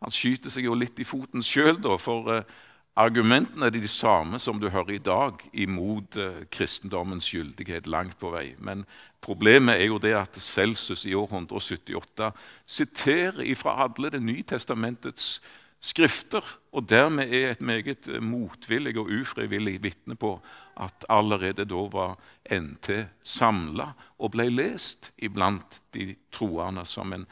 han 0.00 0.14
skyter 0.14 0.52
seg 0.52 0.68
jo 0.68 0.76
litt 0.78 1.00
i 1.00 1.08
foten 1.08 1.44
sjøl, 1.44 1.80
for 2.00 2.30
uh, 2.32 2.60
argumentene 2.98 3.66
er 3.66 3.74
de 3.74 3.88
samme 3.88 4.38
som 4.42 4.58
du 4.60 4.68
hører 4.68 4.96
i 4.96 5.02
dag 5.02 5.40
imot 5.52 6.16
uh, 6.18 6.42
kristendommens 6.52 7.30
gyldighet 7.30 7.86
langt 7.86 8.18
på 8.18 8.32
vei. 8.34 8.54
Men 8.58 8.84
problemet 9.22 9.80
er 9.80 9.90
jo 9.90 10.00
det 10.02 10.14
at 10.18 10.40
Celsus 10.42 11.04
i 11.06 11.14
år 11.14 11.30
178 11.30 12.32
siterer 12.66 13.42
ifra 13.46 13.76
alle 13.84 14.10
Det 14.10 14.22
nye 14.22 14.42
testamentets 14.42 15.40
skrifter, 15.80 16.44
og 16.72 16.88
dermed 16.88 17.32
er 17.32 17.50
et 17.50 17.60
meget 17.60 18.08
eh, 18.08 18.20
motvillig 18.20 18.98
og 18.98 19.08
ufrivillig 19.08 19.82
vitne 19.82 20.14
på 20.14 20.34
at 20.76 21.06
allerede 21.08 21.64
da 21.64 21.86
var 21.92 22.18
NT 22.52 22.90
samla 23.24 23.94
og 24.18 24.34
ble 24.34 24.50
lest 24.50 25.12
iblant 25.16 25.80
de 25.94 26.16
troende 26.32 26.84
som 26.84 27.12
en, 27.12 27.24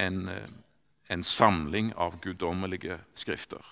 en 0.00 0.26
en 1.12 1.24
samling 1.24 1.92
av 1.96 2.18
guddommelige 2.20 2.98
skrifter. 3.14 3.62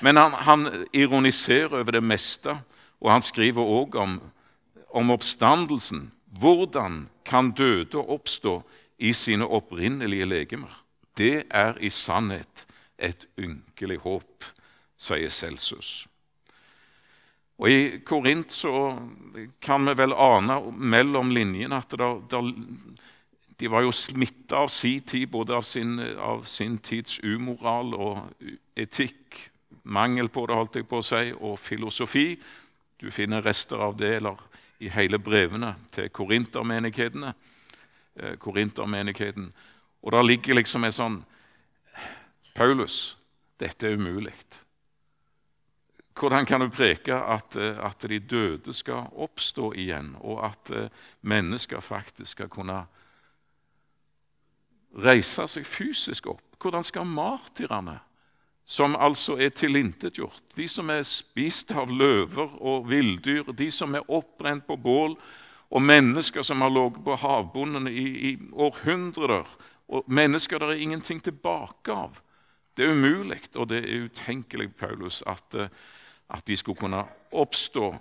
Men 0.00 0.16
han, 0.16 0.32
han, 0.32 0.86
ironiserer 0.92 1.80
over 1.80 1.92
det 1.92 2.02
meste, 2.02 2.56
og 3.00 3.12
han 3.12 3.22
skriver 3.22 3.62
òg 3.62 3.96
om, 3.96 4.20
om 4.90 5.10
oppstandelsen. 5.10 6.10
Hvordan 6.40 7.08
kan 7.24 7.50
døde 7.50 7.98
oppstå 7.98 8.62
i 8.98 9.12
sine 9.12 9.46
opprinnelige 9.46 10.24
legemer? 10.26 10.82
Det 11.18 11.44
er 11.50 11.76
i 11.80 11.90
sannhet 11.90 12.66
et 12.98 13.26
ynkelig 13.38 13.98
håp, 14.06 14.46
sier 14.96 15.30
Celsus. 15.30 16.06
Og 17.62 17.70
I 17.70 17.98
Korint 18.06 18.52
så 18.52 18.90
kan 19.62 19.86
vi 19.86 19.94
vel 19.98 20.14
ane 20.18 20.56
mellom 20.72 21.30
linjene 21.34 21.78
at 21.78 21.94
det, 21.94 22.08
det, 22.32 22.40
de 23.60 23.70
var 23.70 23.84
jo 23.84 23.92
smitta 23.94 24.64
av 24.64 24.72
sin 24.72 25.04
tid, 25.06 25.28
både 25.30 25.54
av 25.54 25.62
sin, 25.62 25.98
av 26.18 26.42
sin, 26.50 26.78
tids 26.82 27.20
umoral 27.22 27.94
og 27.94 28.48
etikk, 28.74 29.38
mangel 29.82 30.28
på 30.28 30.46
det, 30.46 30.56
holdt 30.56 30.76
jeg 30.76 30.88
på 30.88 31.00
å 31.00 31.06
si, 31.06 31.32
og 31.32 31.58
filosofi. 31.58 32.26
Du 33.00 33.10
finner 33.10 33.42
rester 33.42 33.82
av 33.82 33.96
det 33.98 34.16
eller 34.20 34.38
i 34.82 34.90
hele 34.90 35.18
brevene 35.18 35.74
til 35.92 36.10
korintermenighetene. 36.10 37.34
Eh, 38.16 38.36
korintermenigheten. 38.36 39.52
Og 40.02 40.12
der 40.12 40.22
ligger 40.22 40.54
liksom 40.54 40.84
en 40.84 40.92
sånn 40.92 41.14
Paulus, 42.52 43.16
dette 43.56 43.88
er 43.88 43.96
umulig. 43.96 44.34
Hvordan 46.12 46.44
kan 46.44 46.60
du 46.60 46.68
preke 46.68 47.16
at, 47.16 47.56
eh, 47.56 47.78
at, 47.80 48.04
de 48.04 48.18
døde 48.18 48.74
skal 48.76 49.08
oppstå 49.16 49.72
igjen, 49.72 50.16
og 50.20 50.44
at 50.44 50.70
eh, 50.70 50.90
mennesker 51.22 51.80
faktisk 51.80 52.36
skal 52.36 52.50
kunne 52.52 52.82
reise 54.92 55.48
seg 55.48 55.64
fysisk 55.64 56.26
opp? 56.26 56.44
Hvordan 56.60 56.84
skal 56.84 57.08
martyrene, 57.08 57.96
som 58.64 58.96
altså 58.96 59.36
er 59.42 59.50
tilintetgjort, 59.56 60.42
de 60.56 60.68
som 60.68 60.90
er 60.90 61.02
spist 61.08 61.72
av 61.74 61.90
løver 61.90 62.54
og 62.60 62.88
villdyr, 62.90 63.52
de 63.52 63.70
som 63.74 63.94
er 63.94 64.06
oppbrent 64.08 64.66
på 64.66 64.76
bål, 64.76 65.16
og 65.72 65.82
mennesker 65.82 66.44
som 66.44 66.60
har 66.60 66.70
ligget 66.70 67.04
på 67.04 67.16
havbunnen 67.16 67.88
i, 67.88 68.06
i 68.30 68.32
århundrer, 68.52 69.48
og 69.88 70.04
mennesker 70.06 70.60
der 70.60 70.74
er 70.74 70.84
ingenting 70.84 71.22
tilbake 71.22 71.92
av 71.92 72.20
Det 72.76 72.86
er 72.86 72.94
umulig, 72.96 73.42
og 73.54 73.68
det 73.68 73.82
er 73.84 74.06
utenkelig, 74.06 74.70
Paulus, 74.80 75.22
at 75.26 75.54
uh, 75.54 75.66
at 76.32 76.46
de 76.46 76.56
skulle 76.56 76.78
kunne 76.78 77.04
oppstå 77.32 77.92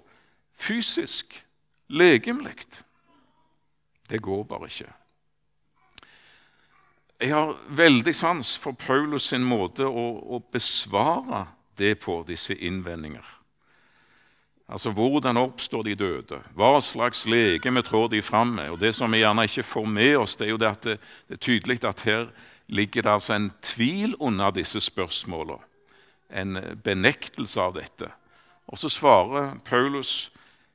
fysisk, 0.53 1.45
legemlig. 1.87 2.55
Det 4.09 4.21
går 4.21 4.43
bare 4.43 4.65
ikke. 4.67 4.93
Jeg 7.21 7.35
har 7.35 7.57
veldig 7.77 8.15
sans 8.17 8.55
for 8.57 8.73
Paulus 8.73 9.27
sin 9.29 9.43
måte 9.45 9.85
å, 9.85 10.05
å 10.25 10.39
besvare 10.51 11.43
det 11.77 11.99
på, 12.01 12.23
disse 12.25 12.55
innvendinger. 12.57 13.25
Altså, 14.71 14.89
Hvordan 14.95 15.37
oppstår 15.37 15.83
de 15.85 15.95
døde? 15.99 16.39
Hva 16.57 16.79
slags 16.81 17.27
legeme 17.29 17.83
trår 17.85 18.07
de 18.15 18.21
fram 18.25 18.55
med? 18.57 18.71
Og 18.73 18.79
Det 18.81 18.93
som 18.97 19.11
vi 19.11 19.21
gjerne 19.21 19.45
ikke 19.45 19.67
får 19.67 19.85
med 19.85 20.15
oss, 20.17 20.35
det 20.39 20.47
er 20.47 20.53
jo 20.55 20.61
det 20.63 20.71
at 20.71 20.87
det, 20.87 20.97
det 21.27 21.37
er 21.37 21.43
tydelig 21.45 21.83
at 21.85 22.01
her 22.07 22.31
ligger 22.71 23.05
det 23.05 23.13
altså 23.13 23.35
en 23.35 23.51
tvil 23.61 24.15
under 24.17 24.55
disse 24.55 24.81
spørsmålene. 24.81 25.61
En 26.31 26.57
benektelse 26.83 27.61
av 27.61 27.75
dette. 27.75 28.07
Og 28.71 28.79
så 28.79 28.89
svarer 28.89 29.59
Paulus 29.67 30.31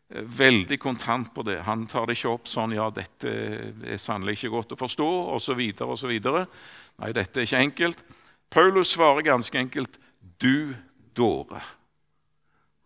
veldig 0.09 0.79
kontant 0.79 1.35
på 1.35 1.43
det. 1.43 1.63
Han 1.67 1.87
tar 1.91 2.07
det 2.07 2.15
ikke 2.19 2.35
opp 2.37 2.47
sånn 2.49 2.73
ja, 2.77 2.91
dette 2.95 3.27
er 3.27 3.99
sannelig 3.99 4.35
ikke 4.39 4.53
godt 4.55 4.73
å 4.77 4.79
forstå, 4.79 5.35
osv. 5.35 5.61
osv. 5.83 6.13
Nei, 7.03 7.11
dette 7.17 7.41
er 7.41 7.45
ikke 7.49 7.65
enkelt. 7.65 7.99
Paulus 8.53 8.95
svarer 8.95 9.23
ganske 9.27 9.59
enkelt 9.59 9.99
du 10.39 10.77
dåre. 11.17 11.61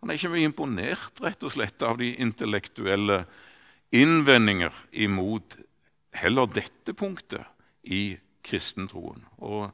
Han 0.01 0.09
er 0.09 0.15
ikke 0.17 0.33
mye 0.33 0.49
imponert 0.49 1.21
rett 1.21 1.43
og 1.45 1.53
slett 1.53 1.77
av 1.85 2.01
de 2.01 2.09
intellektuelle 2.23 3.25
innvendinger 3.93 4.73
imot 5.05 5.61
heller 6.17 6.49
dette 6.49 6.97
punktet 6.97 7.45
i 7.83 8.17
kristentroen. 8.41 9.21
Og 9.37 9.69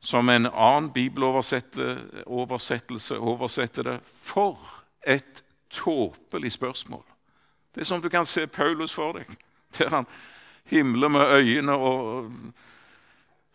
som 0.00 0.28
en 0.32 0.48
annen 0.48 0.88
bibeloversettelse 0.94 3.20
oversetter 3.20 3.82
det 3.90 4.00
for 4.22 4.56
et 5.04 5.44
tåpelig 5.70 6.52
spørsmål. 6.52 7.04
Det 7.74 7.80
er 7.80 7.84
som 7.84 8.02
du 8.02 8.08
kan 8.08 8.26
se 8.26 8.46
Paulus 8.46 8.94
for 8.94 9.18
deg, 9.18 9.36
der 9.78 9.90
han 9.92 10.06
himler 10.64 11.08
med 11.08 11.20
øynene 11.36 11.72
og 11.72 12.32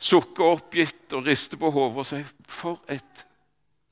sukker 0.02 0.44
oppgitt 0.44 1.14
og 1.14 1.26
rister 1.26 1.58
på 1.58 1.72
hodet 1.72 1.98
og 1.98 2.06
sier 2.06 2.30
For 2.48 2.82
et 2.90 3.26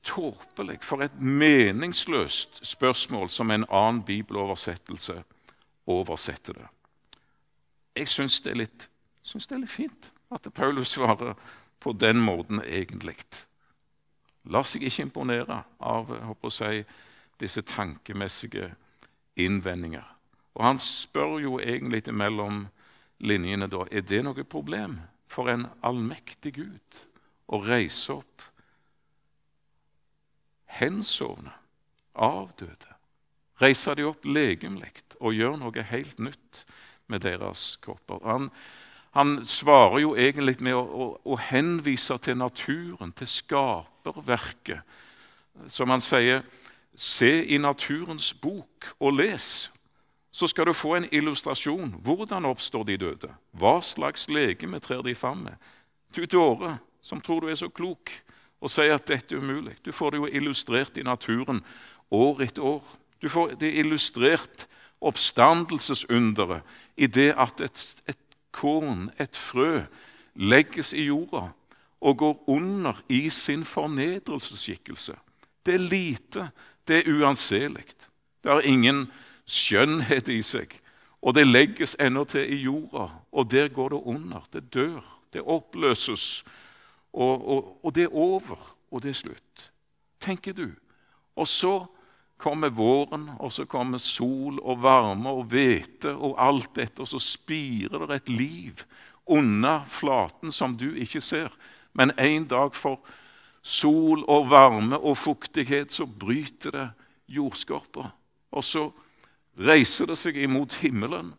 tåpelig, 0.02 0.78
for 0.82 1.02
et 1.02 1.20
meningsløst 1.20 2.64
spørsmål 2.66 3.28
som 3.30 3.50
en 3.50 3.64
annen 3.68 4.02
bibeloversettelse 4.02 5.22
oversetter 5.86 6.52
det. 6.52 6.68
Jeg 7.96 8.08
syns 8.08 8.40
det, 8.40 8.54
det, 8.54 9.50
er 9.50 9.58
litt 9.58 9.70
fint 9.70 10.10
at 10.30 10.46
Paulus 10.54 10.94
svarer 10.94 11.34
på 11.80 11.92
den 11.92 12.20
måten 12.20 12.62
egentlig. 12.64 13.16
La 14.44 14.62
seg 14.64 14.86
ikke 14.86 15.08
imponere 15.08 15.62
av 15.78 16.08
håper 16.08 16.48
å 16.48 16.54
si, 16.54 16.84
disse 17.40 17.62
tankemessige 17.66 18.70
innvendinger. 19.40 20.06
Og 20.54 20.66
han 20.66 20.78
spør 20.82 21.38
jo 21.40 21.58
egentlig 21.58 22.14
mellom 22.14 22.66
linjene 23.20 23.68
da 23.70 23.84
er 23.90 24.04
det 24.04 24.22
noe 24.24 24.44
problem 24.44 24.98
for 25.30 25.50
en 25.52 25.66
allmektig 25.86 26.54
Gud 26.58 27.00
å 27.50 27.60
reise 27.62 28.16
opp 28.18 28.44
hensovne, 30.80 31.52
avdøde. 32.14 32.96
Reise 33.60 33.94
de 33.94 34.06
opp 34.08 34.24
legemlig 34.24 34.92
og 35.20 35.36
gjøre 35.36 35.60
noe 35.60 35.82
helt 35.90 36.20
nytt 36.22 36.64
med 37.10 37.24
deres 37.26 37.74
kropper. 37.82 38.22
Han, 38.24 38.48
han 39.16 39.40
svarer 39.44 40.00
jo 40.00 40.14
egentlig 40.16 40.60
med 40.64 40.78
å, 40.78 40.80
å, 40.80 41.08
å 41.34 41.38
henvise 41.50 42.16
til 42.24 42.38
naturen, 42.40 43.12
til 43.12 43.28
skaperverket. 43.28 44.96
Som 45.68 45.92
han 45.92 46.00
sier 46.00 46.44
Se 47.00 47.30
i 47.48 47.56
naturens 47.56 48.34
bok 48.36 48.90
og 49.00 49.14
les, 49.16 49.70
så 50.30 50.46
skal 50.46 50.68
du 50.68 50.74
få 50.76 50.98
en 50.98 51.08
illustrasjon. 51.08 51.94
Hvordan 52.04 52.44
oppstår 52.44 52.84
de 52.90 52.96
døde? 53.00 53.30
Hva 53.56 53.78
slags 53.80 54.28
legeme 54.28 54.82
trer 54.84 55.00
de 55.06 55.14
fram 55.16 55.46
med? 55.46 55.56
Du 56.12 56.26
dåre 56.28 56.76
som 57.00 57.20
tror 57.20 57.40
du 57.40 57.48
er 57.48 57.56
så 57.56 57.70
klok 57.72 58.12
og 58.60 58.68
sier 58.68 58.98
at 58.98 59.08
dette 59.08 59.32
er 59.32 59.40
umulig. 59.40 59.78
Du 59.80 59.92
får 59.96 60.12
det 60.12 60.20
jo 60.20 60.28
illustrert 60.28 61.00
i 61.00 61.06
naturen 61.06 61.62
år 62.12 62.44
etter 62.44 62.68
år. 62.68 62.84
Du 63.22 63.28
får 63.32 63.56
det 63.60 63.72
illustrert 63.80 64.66
oppstandelsesunderet 65.00 66.60
i 67.00 67.08
det 67.08 67.30
at 67.32 67.64
et, 67.64 67.86
et 68.12 68.36
korn, 68.52 69.08
et 69.16 69.36
frø, 69.36 69.86
legges 70.36 70.92
i 70.92 71.08
jorda 71.08 71.48
og 72.00 72.18
går 72.20 72.44
under 72.52 73.00
i 73.08 73.30
sin 73.32 73.64
fornedrelsesskikkelse. 73.64 75.16
Det 75.64 75.74
er 75.74 75.88
lite 75.88 76.50
det 76.90 77.04
er 77.04 77.12
uanselig. 77.12 77.86
Det 78.42 78.50
har 78.50 78.66
ingen 78.66 79.04
skjønnhet 79.46 80.28
i 80.28 80.40
seg. 80.42 80.74
Og 81.20 81.36
det 81.36 81.46
legges 81.46 81.94
ennå 82.00 82.24
til 82.24 82.48
i 82.48 82.62
jorda, 82.64 83.10
og 83.30 83.50
der 83.52 83.68
går 83.68 83.94
det 83.94 84.02
under. 84.08 84.46
Det 84.52 84.64
dør. 84.74 85.04
Det 85.32 85.42
oppløses. 85.42 86.42
Og, 87.12 87.48
og, 87.48 87.84
og 87.84 87.94
det 87.94 88.08
er 88.08 88.16
over, 88.16 88.58
og 88.90 89.02
det 89.02 89.12
er 89.12 89.20
slutt. 89.20 89.70
Tenker 90.20 90.56
du. 90.56 90.70
Og 91.36 91.48
så 91.48 91.84
kommer 92.40 92.72
våren, 92.72 93.28
og 93.38 93.52
så 93.52 93.66
kommer 93.68 93.98
sol 93.98 94.58
og 94.62 94.82
varme 94.82 95.30
og 95.30 95.44
hvete 95.52 96.14
og 96.14 96.38
alt 96.40 96.72
dette, 96.76 97.04
og 97.04 97.08
så 97.08 97.20
spirer 97.20 98.06
det 98.08 98.16
et 98.16 98.32
liv 98.32 98.84
under 99.26 99.84
flaten 99.86 100.52
som 100.52 100.74
du 100.76 100.88
ikke 100.94 101.20
ser. 101.20 101.52
Men 101.92 102.14
en 102.18 102.48
dag 102.48 102.74
for 102.74 102.98
sol 103.62 104.24
og 104.28 104.50
varme 104.50 104.98
og 104.98 105.18
fuktighet, 105.18 105.92
så 105.92 106.06
bryter 106.06 106.70
det 106.70 106.88
jordskorpa. 107.28 108.10
Og 108.50 108.64
så 108.64 108.88
reiser 109.60 110.10
det 110.10 110.18
seg 110.18 110.38
imot 110.40 110.80
himmelen 110.80 111.34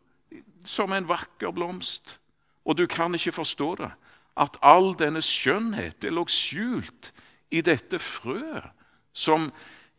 som 0.65 0.93
en 0.93 1.07
vakker 1.09 1.51
blomst. 1.51 2.17
Og 2.65 2.77
du 2.77 2.85
kan 2.87 3.15
ikke 3.15 3.31
forstå 3.31 3.75
det, 3.81 3.91
at 4.37 4.57
all 4.61 4.93
denne 4.99 5.21
skjønnhet 5.25 6.01
det 6.01 6.13
lå 6.13 6.23
skjult 6.29 7.11
i 7.51 7.61
dette 7.65 7.99
frøet, 7.99 8.69
som 9.13 9.49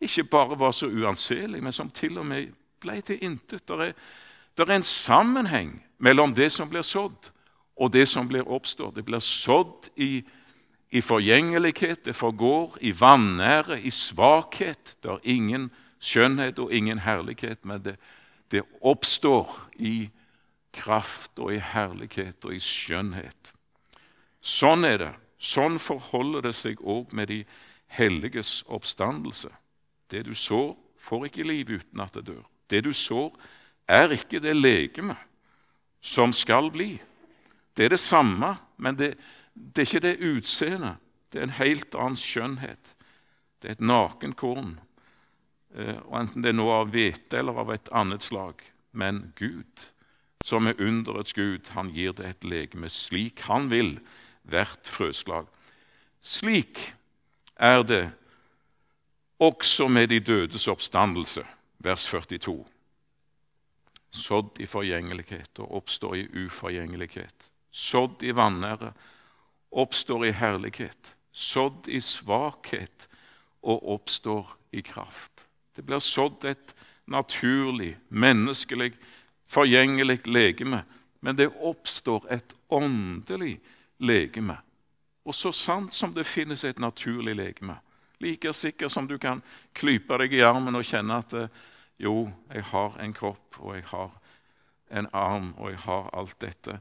ikke 0.01 0.23
bare 0.23 0.57
var 0.59 0.71
så 0.71 0.87
uanselig, 0.89 1.61
men 1.63 1.75
som 1.75 1.89
til 1.89 2.17
og 2.17 2.25
med 2.25 2.53
ble 2.81 2.97
til 3.05 3.21
intet. 3.23 3.67
Det 3.67 3.91
er, 3.91 3.93
er 4.57 4.71
en 4.73 4.83
sammenheng 4.87 5.75
mellom 5.97 6.33
det 6.35 6.51
som 6.51 6.69
blir 6.69 6.81
sådd, 6.81 7.29
og 7.77 7.93
det 7.93 8.07
som 8.09 8.27
blir 8.27 8.47
oppstått. 8.47 8.95
Det 8.95 9.05
blir 9.05 9.21
sådd 9.23 9.89
i 9.95 10.23
i 10.93 11.01
forgjengelighet, 11.01 12.05
det 12.05 12.13
forgår, 12.15 12.77
i 12.81 12.91
vanære, 12.99 13.79
i 13.81 13.89
svakhet. 13.89 14.97
Det 15.03 15.09
er 15.11 15.23
ingen 15.23 15.71
skjønnhet 15.97 16.59
og 16.59 16.73
ingen 16.73 16.99
herlighet, 17.01 17.65
men 17.65 17.81
det, 17.81 17.95
det 18.51 18.61
oppstår 18.81 19.49
i 19.81 20.11
kraft 20.73 21.39
og 21.41 21.55
i 21.55 21.57
herlighet 21.57 22.45
og 22.45 22.53
i 22.53 22.61
skjønnhet. 22.61 23.53
Sånn 24.41 24.85
er 24.85 25.01
det. 25.01 25.11
Sånn 25.41 25.79
forholder 25.81 26.45
det 26.45 26.53
seg 26.55 26.81
òg 26.85 27.09
med 27.09 27.31
de 27.33 27.41
helliges 27.97 28.61
oppstandelse. 28.69 29.49
Det 30.13 30.27
du 30.27 30.35
sår, 30.37 30.75
får 31.01 31.25
ikke 31.25 31.47
liv 31.47 31.73
uten 31.73 32.05
at 32.05 32.13
det 32.19 32.27
dør. 32.29 32.45
Det 32.69 32.83
du 32.85 32.93
sår, 32.93 33.33
er 33.89 34.13
ikke 34.13 34.39
det 34.45 34.53
legeme 34.55 35.17
som 36.03 36.33
skal 36.37 36.69
bli. 36.71 36.99
Det 37.73 37.87
er 37.87 37.95
det 37.97 38.03
samme, 38.03 38.53
men 38.77 38.95
det, 38.99 39.15
det 39.53 39.83
er 39.83 39.89
ikke 39.89 40.05
det 40.07 40.17
utseendet. 40.19 41.01
Det 41.31 41.39
er 41.39 41.47
en 41.47 41.57
helt 41.57 41.95
annen 41.95 42.19
skjønnhet. 42.19 42.95
Det 43.61 43.69
er 43.69 43.77
et 43.77 43.85
nakenkorn 43.85 44.75
Eh, 45.73 45.97
og 46.05 46.19
enten 46.21 46.43
det 46.45 46.51
er 46.51 46.57
noe 46.57 46.81
av 46.83 46.91
hvete 46.93 47.39
eller 47.39 47.57
av 47.63 47.71
et 47.73 47.89
annet 47.95 48.25
slag. 48.25 48.61
Men 48.93 49.31
Gud, 49.39 49.87
som 50.45 50.69
er 50.69 50.81
underets 50.81 51.33
Gud, 51.33 51.71
han 51.73 51.89
gir 51.93 52.13
det 52.17 52.29
et 52.29 52.45
legeme 52.45 52.91
slik 52.93 53.45
han 53.47 53.71
vil, 53.73 53.97
hvert 54.43 54.85
frøslag. 54.89 55.47
Slik 56.21 56.91
er 57.55 57.81
det 57.87 58.03
også 59.41 59.89
med 59.89 60.11
de 60.11 60.19
dødes 60.23 60.67
oppstandelse, 60.71 61.43
vers 61.83 62.05
42. 62.07 62.61
Sådd 64.13 64.61
i 64.61 64.69
forgjengelighet 64.69 65.57
og 65.63 65.79
oppstår 65.81 66.19
i 66.19 66.27
uforgjengelighet. 66.45 67.49
Sådd 67.73 68.21
i 68.21 68.35
vanære, 68.35 68.91
oppstår 69.79 70.25
i 70.25 70.31
herlighet. 70.31 71.15
Sådd 71.31 71.87
i 71.87 72.01
svakhet 72.01 73.07
og 73.63 73.89
oppstår 73.95 74.47
i 74.71 74.81
kraft. 74.81 75.45
Det 75.75 75.85
blir 75.85 75.99
sådd 75.99 76.45
et 76.45 76.75
naturlig, 77.05 77.97
menneskelig, 78.09 78.93
forgjengelig 79.47 80.27
legeme. 80.27 80.83
Men 81.19 81.35
det 81.35 81.49
oppstår 81.61 82.27
et 82.29 82.55
åndelig 82.69 83.59
legeme. 83.97 84.57
Og 85.25 85.35
så 85.35 85.51
sant 85.55 85.93
som 85.93 86.13
det 86.13 86.27
finnes 86.27 86.63
et 86.63 86.79
naturlig 86.79 87.35
legeme, 87.35 87.77
like 88.19 88.53
sikkert 88.53 88.91
som 88.91 89.07
du 89.07 89.17
kan 89.17 89.41
klype 89.75 90.17
deg 90.19 90.33
i 90.35 90.43
armen 90.43 90.75
og 90.75 90.85
kjenne 90.87 91.21
at 91.23 91.33
eh, 91.33 91.61
jo, 91.99 92.27
jeg 92.51 92.63
har 92.71 92.97
en 92.99 93.13
kropp, 93.15 93.59
og 93.59 93.75
jeg 93.75 93.85
har 93.87 94.11
en 94.91 95.07
arm, 95.13 95.53
og 95.57 95.71
jeg 95.71 95.79
har 95.85 96.09
alt 96.13 96.35
dette, 96.41 96.79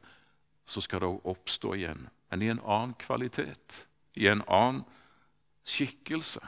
så 0.66 0.80
skal 0.80 1.02
det 1.02 1.10
òg 1.12 1.30
oppstå 1.34 1.74
igjen. 1.78 2.08
Men 2.32 2.42
i 2.42 2.48
en 2.48 2.62
annen 2.64 2.94
kvalitet, 2.96 3.86
i 4.16 4.24
en 4.26 4.40
annen 4.48 4.86
skikkelse, 5.68 6.40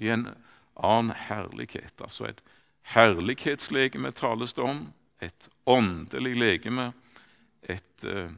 i 0.00 0.08
en 0.08 0.30
annen 0.80 1.12
herlighet. 1.12 2.00
Altså 2.00 2.30
et 2.30 2.40
herlighetslegeme 2.94 4.14
tales 4.16 4.56
det 4.56 4.64
om, 4.64 4.86
et 5.20 5.48
åndelig 5.68 6.32
legeme, 6.40 6.86
et 7.68 8.08
uh, 8.08 8.32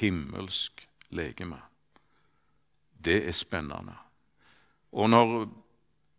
himmelsk 0.00 0.88
legeme. 1.12 1.60
Det 3.04 3.20
er 3.28 3.36
spennende. 3.36 3.92
Og 4.96 5.10
når 5.10 5.48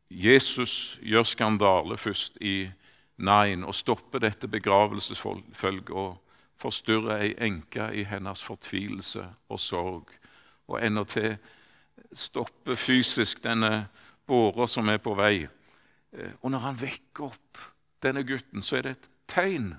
Jesus 0.09 0.99
gjør 1.01 1.25
skandale 1.25 1.97
først 1.97 2.37
i 2.37 2.69
Nain 3.17 3.65
og 3.65 3.73
stopper 3.75 4.21
dette 4.21 4.47
begravelsesfølget 4.47 5.89
og 5.89 6.19
forstyrrer 6.59 7.23
ei 7.23 7.33
enke 7.47 7.89
i 7.95 8.03
hennes 8.07 8.43
fortvilelse 8.43 9.23
og 9.49 9.59
sorg, 9.59 10.11
og 10.67 10.81
endatil 10.83 11.37
stoppe 12.13 12.75
fysisk 12.77 13.43
denne 13.43 13.87
båra 14.27 14.67
som 14.67 14.89
er 14.89 14.99
på 15.01 15.15
vei. 15.17 15.47
Eh, 16.13 16.33
og 16.41 16.51
når 16.51 16.65
han 16.65 16.81
vekker 16.81 17.29
opp 17.29 17.63
denne 18.03 18.23
gutten, 18.27 18.63
så 18.65 18.79
er 18.79 18.87
det 18.87 18.91
et 18.97 19.09
tegn. 19.29 19.73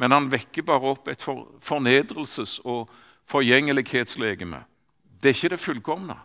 Men 0.00 0.14
han 0.14 0.30
vekker 0.32 0.66
bare 0.66 0.94
opp 0.94 1.08
et 1.08 1.22
fornedrelses- 1.22 2.60
og 2.64 2.90
forgjengelighetslegeme. 3.30 4.64
Det 5.22 5.30
er 5.30 5.36
ikke 5.36 5.52
det 5.54 5.60
fullkomne, 5.60 6.16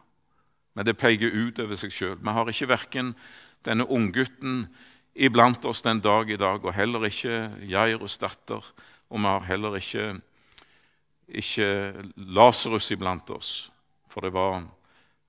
men 0.73 0.85
det 0.85 0.97
peker 0.97 1.33
utover 1.33 1.77
seg 1.77 1.93
sjøl. 1.93 2.17
Vi 2.17 2.33
har 2.33 2.49
ikke 2.49 2.71
verken 2.71 3.13
denne 3.65 3.85
unggutten 3.85 4.65
iblant 5.17 5.65
oss 5.65 5.83
den 5.85 6.01
dag 6.01 6.29
i 6.29 6.37
dag, 6.37 6.65
og 6.65 6.73
heller 6.73 7.05
ikke 7.05 7.51
Jairus 7.69 8.17
datter, 8.21 8.65
og 9.09 9.19
vi 9.19 9.27
har 9.27 9.45
heller 9.47 9.77
ikke, 9.79 10.07
ikke 11.27 11.67
Lasarus 12.15 12.91
iblant 12.91 13.29
oss. 13.29 13.71
For 14.09 14.21
det 14.21 14.33
var, 14.33 14.65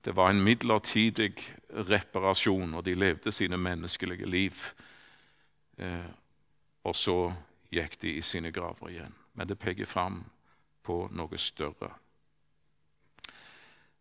det 0.05 0.15
var 0.15 0.31
en 0.31 0.43
midlertidig 0.43 1.33
reparasjon, 1.69 2.73
og 2.73 2.85
de 2.85 2.95
levde 2.95 3.31
sine 3.31 3.57
menneskelige 3.57 4.25
liv. 4.25 4.65
Eh, 5.77 6.11
og 6.83 6.95
så 6.95 7.17
gikk 7.71 7.99
de 8.01 8.17
i 8.17 8.21
sine 8.25 8.51
graver 8.51 8.89
igjen. 8.89 9.15
Men 9.33 9.47
det 9.47 9.59
peker 9.59 9.87
fram 9.87 10.23
på 10.83 11.05
noe 11.15 11.37
større. 11.37 11.93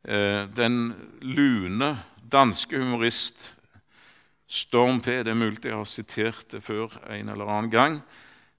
Eh, 0.03 0.47
den 0.57 0.95
lune 1.21 1.93
danske 2.33 2.79
humorist 2.79 3.55
Storm 4.49 5.03
P. 5.05 5.21
Det 5.21 5.29
er 5.29 5.37
mulig 5.37 5.65
jeg 5.65 5.77
har 5.77 5.85
sitert 5.85 6.47
det 6.53 6.63
før 6.65 6.95
en 7.13 7.29
eller 7.29 7.51
annen 7.53 7.71
gang. 7.71 8.01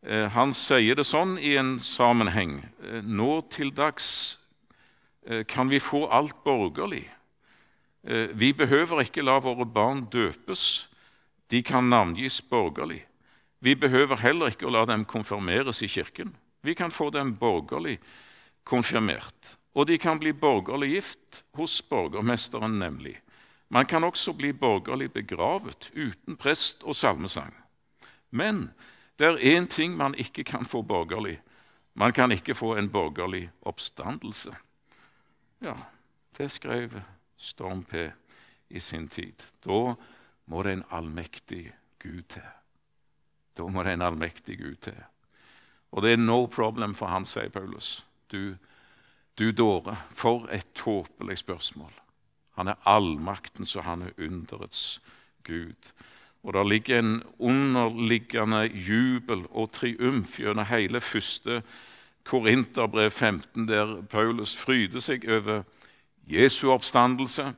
Eh, 0.03 0.27
han 0.31 0.53
sier 0.55 0.95
det 0.95 1.05
sånn 1.07 1.37
i 1.37 1.55
en 1.59 1.77
sammenheng. 1.83 2.61
Eh, 2.83 3.01
nå 3.03 3.41
til 3.51 3.73
dags 3.75 4.37
kan 5.51 5.69
vi 5.69 5.77
få 5.83 6.07
alt 6.09 6.39
borgerlig. 6.41 7.03
Vi 8.33 8.47
behøver 8.57 9.03
ikke 9.03 9.21
la 9.21 9.35
våre 9.43 9.67
barn 9.67 9.99
døpes. 10.09 10.87
De 11.51 11.59
kan 11.61 11.85
navngis 11.91 12.39
borgerlig. 12.49 13.03
Vi 13.61 13.75
behøver 13.77 14.23
heller 14.23 14.49
ikke 14.49 14.65
å 14.65 14.73
la 14.73 14.87
dem 14.89 15.03
konfirmeres 15.05 15.83
i 15.85 15.91
kirken. 15.91 16.31
Vi 16.65 16.73
kan 16.73 16.89
få 16.89 17.11
dem 17.13 17.35
borgerlig 17.37 17.99
konfirmert 18.65 19.59
og 19.79 19.87
de 19.87 19.97
kan 19.97 20.19
bli 20.19 20.33
borgerlig 20.33 20.89
gift 20.95 21.43
hos 21.57 21.81
borgermesteren, 21.81 22.79
nemlig. 22.79 23.19
Man 23.69 23.85
kan 23.85 24.03
også 24.03 24.33
bli 24.33 24.51
borgerlig 24.53 25.11
begravet 25.13 25.91
uten 25.93 26.37
prest 26.37 26.83
og 26.83 26.95
salmesang. 26.95 27.53
Men 28.31 28.71
det 29.19 29.27
er 29.27 29.57
én 29.57 29.67
ting 29.67 29.97
man 29.97 30.15
ikke 30.15 30.43
kan 30.43 30.65
få 30.65 30.81
borgerlig. 30.81 31.41
Man 31.93 32.13
kan 32.13 32.31
ikke 32.31 32.55
få 32.55 32.75
en 32.77 32.89
borgerlig 32.89 33.49
oppstandelse. 33.61 34.55
Ja, 35.61 35.75
det 36.37 36.51
skrev 36.51 37.01
Storm 37.37 37.83
P 37.83 38.11
i 38.69 38.79
sin 38.79 39.07
tid. 39.07 39.43
Da 39.65 39.93
må 40.45 40.63
det 40.63 40.71
en 40.71 40.85
allmektig 40.91 41.73
Gud 41.99 42.23
til. 42.29 42.47
Da 43.57 43.67
må 43.67 43.83
det 43.83 43.93
en 43.93 44.01
allmektig 44.01 44.57
Gud 44.57 44.75
til. 44.75 45.03
Og 45.91 46.01
det 46.01 46.13
er 46.13 46.17
no 46.17 46.45
problem 46.45 46.95
for 46.95 47.11
han, 47.11 47.25
sier 47.25 47.49
Paulus. 47.49 48.05
Du 48.31 48.55
du 49.39 49.51
dåre, 49.51 49.95
for 50.11 50.49
et 50.51 50.67
tåpelig 50.75 51.37
spørsmål. 51.37 51.91
Han 52.59 52.67
er 52.67 52.79
allmakten, 52.85 53.65
så 53.65 53.81
han 53.81 54.01
er 54.01 54.17
underets 54.17 54.99
Gud. 55.43 55.91
Og 56.43 56.53
Det 56.53 56.67
ligger 56.67 56.99
en 56.99 57.23
underliggende 57.39 58.65
jubel 58.71 59.43
og 59.49 59.71
triumf 59.71 60.39
gjennom 60.39 60.65
hele 60.65 61.01
første 61.01 61.61
Korinterbrev 62.23 63.11
15, 63.11 63.67
der 63.67 64.01
Paulus 64.01 64.55
fryder 64.57 65.01
seg 65.01 65.25
over 65.29 65.63
Jesu 66.29 66.69
oppstandelse 66.71 67.53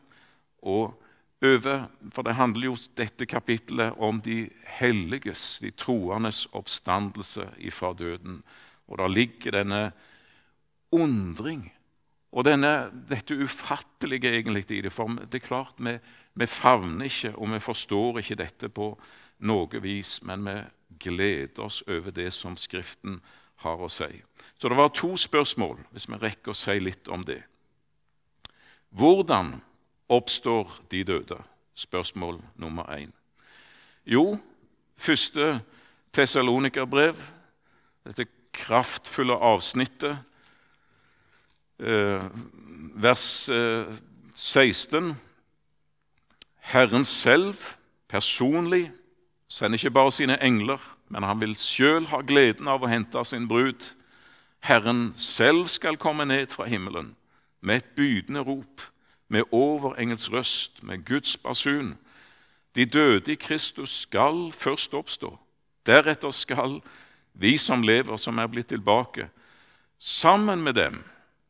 og 0.61 0.97
over 1.41 1.87
For 2.13 2.21
det 2.21 2.35
handler 2.37 2.67
jo 2.67 2.75
dette 2.97 3.25
kapittelet 3.25 3.97
om 3.97 4.19
de 4.21 4.49
helliges, 4.77 5.59
de 5.59 5.71
troendes 5.71 6.45
oppstandelse 6.53 7.47
ifra 7.57 7.93
døden. 7.97 8.43
Og 8.87 8.97
der 8.97 9.07
ligger 9.07 9.51
denne 9.51 9.91
undring. 10.91 11.71
Og 12.31 12.45
denne, 12.45 12.91
dette 13.09 13.35
ufattelige 13.35 14.29
egentlig 14.29 14.71
i 14.71 14.81
det. 14.81 14.91
For 14.93 15.07
det 15.07 15.41
er 15.41 15.47
klart, 15.47 15.73
vi, 15.79 15.97
vi 16.33 16.47
favner 16.47 17.05
ikke, 17.05 17.33
og 17.35 17.51
vi 17.53 17.59
forstår 17.59 18.19
ikke 18.19 18.39
dette 18.39 18.69
på 18.69 18.93
noe 19.47 19.81
vis, 19.83 20.19
men 20.23 20.45
vi 20.45 20.55
gleder 21.01 21.63
oss 21.65 21.81
over 21.87 22.11
det 22.11 22.29
som 22.33 22.57
Skriften 22.57 23.19
har 23.65 23.81
å 23.81 23.89
si. 23.89 24.09
Så 24.57 24.69
det 24.69 24.77
var 24.77 24.93
to 24.95 25.15
spørsmål, 25.17 25.79
hvis 25.91 26.07
vi 26.09 26.19
rekker 26.21 26.53
å 26.53 26.57
si 26.57 26.77
litt 26.79 27.09
om 27.11 27.25
det. 27.25 27.41
Hvordan 28.89 29.55
oppstår 30.11 30.71
de 30.91 31.03
døde? 31.07 31.37
Spørsmål 31.75 32.41
nummer 32.59 32.89
én. 32.93 33.13
Jo, 34.05 34.37
første 34.95 35.61
Tessalonikerbrev, 36.13 37.15
dette 38.05 38.27
kraftfulle 38.51 39.37
avsnittet 39.37 40.19
Eh, 41.81 42.23
vers 42.93 43.49
16. 44.35 45.15
Herren 46.71 47.05
selv, 47.05 47.55
personlig, 48.07 48.91
sender 49.47 49.77
ikke 49.77 49.91
bare 49.91 50.11
sine 50.11 50.43
engler, 50.43 50.77
men 51.09 51.23
han 51.23 51.41
vil 51.41 51.55
sjøl 51.59 52.07
ha 52.07 52.21
gleden 52.23 52.69
av 52.71 52.83
å 52.83 52.87
hente 52.87 53.23
sin 53.27 53.47
brud. 53.49 53.83
Herren 54.63 55.11
selv 55.19 55.65
skal 55.67 55.99
komme 55.99 56.25
ned 56.25 56.47
fra 56.55 56.69
himmelen 56.71 57.15
med 57.61 57.81
et 57.81 57.91
bydende 57.95 58.39
rop, 58.47 58.81
med 59.27 59.51
overengels 59.51 60.31
røst, 60.31 60.83
med 60.83 61.03
Guds 61.05 61.37
basun. 61.37 61.97
De 62.75 62.85
døde 62.85 63.31
i 63.31 63.35
Kristus 63.35 64.01
skal 64.05 64.51
først 64.55 64.93
oppstå. 64.93 65.35
Deretter 65.85 66.31
skal 66.31 66.79
vi 67.33 67.57
som 67.57 67.83
lever, 67.83 68.17
som 68.17 68.39
er 68.39 68.47
blitt 68.47 68.71
tilbake, 68.71 69.27
sammen 69.99 70.63
med 70.63 70.73
dem 70.73 71.03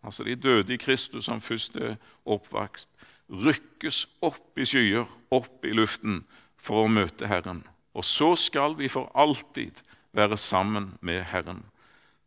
altså 0.03 0.23
de 0.23 0.35
døde 0.35 0.73
i 0.73 0.77
Kristus 0.77 1.25
som 1.25 1.41
første 1.41 1.97
oppvakst, 2.25 2.89
rykkes 3.31 4.05
opp 4.21 4.59
i 4.59 4.67
skyer, 4.67 5.07
opp 5.31 5.65
i 5.65 5.73
luften, 5.75 6.21
for 6.61 6.83
å 6.83 6.91
møte 6.91 7.29
Herren. 7.31 7.63
Og 7.97 8.05
så 8.05 8.33
skal 8.39 8.75
vi 8.77 8.89
for 8.91 9.09
alltid 9.17 9.81
være 10.15 10.37
sammen 10.37 10.93
med 11.01 11.23
Herren. 11.31 11.63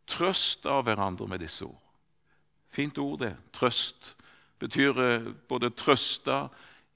Trøst 0.09 0.65
av 0.69 0.85
hverandre 0.85 1.27
med 1.29 1.41
disse 1.41 1.65
ord. 1.65 1.81
Fint 2.69 2.97
ord, 2.99 3.19
det. 3.21 3.33
Trøst 3.55 4.13
betyr 4.59 4.99
eh, 5.01 5.29
både 5.49 5.71
trøste, 5.77 6.45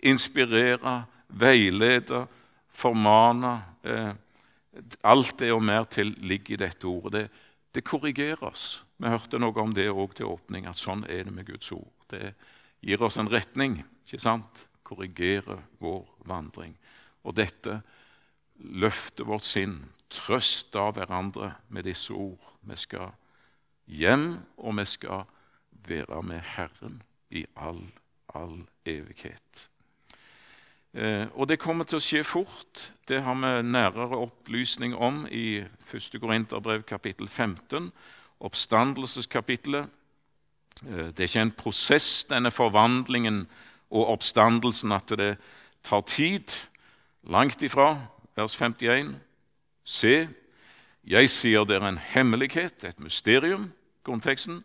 inspirere, 0.04 1.04
veilede, 1.28 2.26
formane 2.69 3.60
eh, 3.84 4.12
Alt 5.04 5.39
det 5.41 5.50
og 5.52 5.63
mer 5.65 5.88
til 5.91 6.13
ligger 6.24 6.54
i 6.54 6.60
dette 6.62 6.88
ordet. 6.88 7.12
Det, 7.12 7.48
det 7.76 7.84
korrigeres. 7.84 8.84
Vi 9.02 9.10
hørte 9.10 9.39
noe 9.41 9.58
om 9.60 9.74
det 9.76 9.89
òg 9.89 10.13
til 10.15 10.30
åpning, 10.30 10.67
at 10.69 10.78
sånn 10.80 11.02
er 11.10 11.26
det 11.26 11.34
med 11.34 11.48
Guds 11.50 11.72
ord. 11.76 11.89
Det 12.08 12.36
gir 12.86 13.02
oss 13.04 13.17
en 13.19 13.28
retning, 13.28 13.80
ikke 14.10 14.24
sant? 14.24 14.65
Korrigere 14.84 15.60
vår 15.80 16.08
vandring. 16.26 16.74
Og 17.24 17.36
dette 17.38 17.82
løfter 18.58 19.28
vårt 19.30 19.45
sinn, 19.45 19.84
trøst 20.10 20.74
av 20.76 20.95
hverandre 20.98 21.54
med 21.69 21.86
disse 21.86 22.13
ord. 22.13 22.41
Vi 22.65 22.78
skal 22.80 23.13
hjem, 23.86 24.39
og 24.58 24.78
vi 24.80 24.86
skal 24.89 25.28
være 25.86 26.24
med 26.26 26.41
Herren 26.56 27.02
i 27.30 27.45
all, 27.56 27.84
all 28.34 28.63
evighet. 28.86 29.69
Eh, 30.93 31.28
og 31.38 31.48
det 31.50 31.60
kommer 31.62 31.86
til 31.86 32.00
å 32.00 32.04
skje 32.04 32.24
fort. 32.26 32.89
Det 33.06 33.22
har 33.22 33.38
vi 33.38 33.54
nærere 33.69 34.17
opplysning 34.17 34.95
om 34.98 35.28
i 35.30 35.62
1. 35.62 36.17
Korinterbrev 36.17 36.82
kapittel 36.89 37.30
15, 37.30 37.91
oppstandelseskapittelet. 38.41 39.86
Eh, 40.88 41.10
det 41.13 41.19
er 41.19 41.30
ikke 41.30 41.45
en 41.45 41.58
prosess, 41.62 42.26
denne 42.26 42.52
forvandlingen 42.52 43.45
og 43.91 44.08
oppstandelsen, 44.13 44.91
at 44.91 45.10
det 45.17 45.38
tar 45.84 46.02
tid. 46.02 46.54
Langt 47.23 47.62
ifra. 47.62 48.08
Vers 48.36 48.56
51. 48.56 49.15
Se, 49.84 50.30
jeg 51.04 51.30
sier 51.30 51.65
dere 51.65 51.89
en 51.89 51.97
hemmelighet, 51.97 52.84
et 52.84 52.99
mysterium. 52.99 53.71
konteksten. 54.04 54.63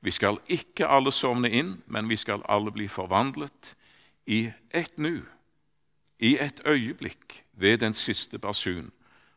Vi 0.00 0.10
skal 0.10 0.36
ikke 0.48 0.86
alle 0.86 1.12
sovne 1.12 1.48
inn, 1.50 1.82
men 1.86 2.08
vi 2.08 2.16
skal 2.16 2.42
alle 2.48 2.70
bli 2.70 2.88
forvandlet 2.88 3.74
i 4.26 4.52
ett 4.70 4.98
nu, 4.98 5.24
i 6.18 6.36
et 6.38 6.60
øyeblikk, 6.66 7.42
ved 7.52 7.78
den 7.78 7.94
siste 7.94 8.38
basun. 8.38 8.92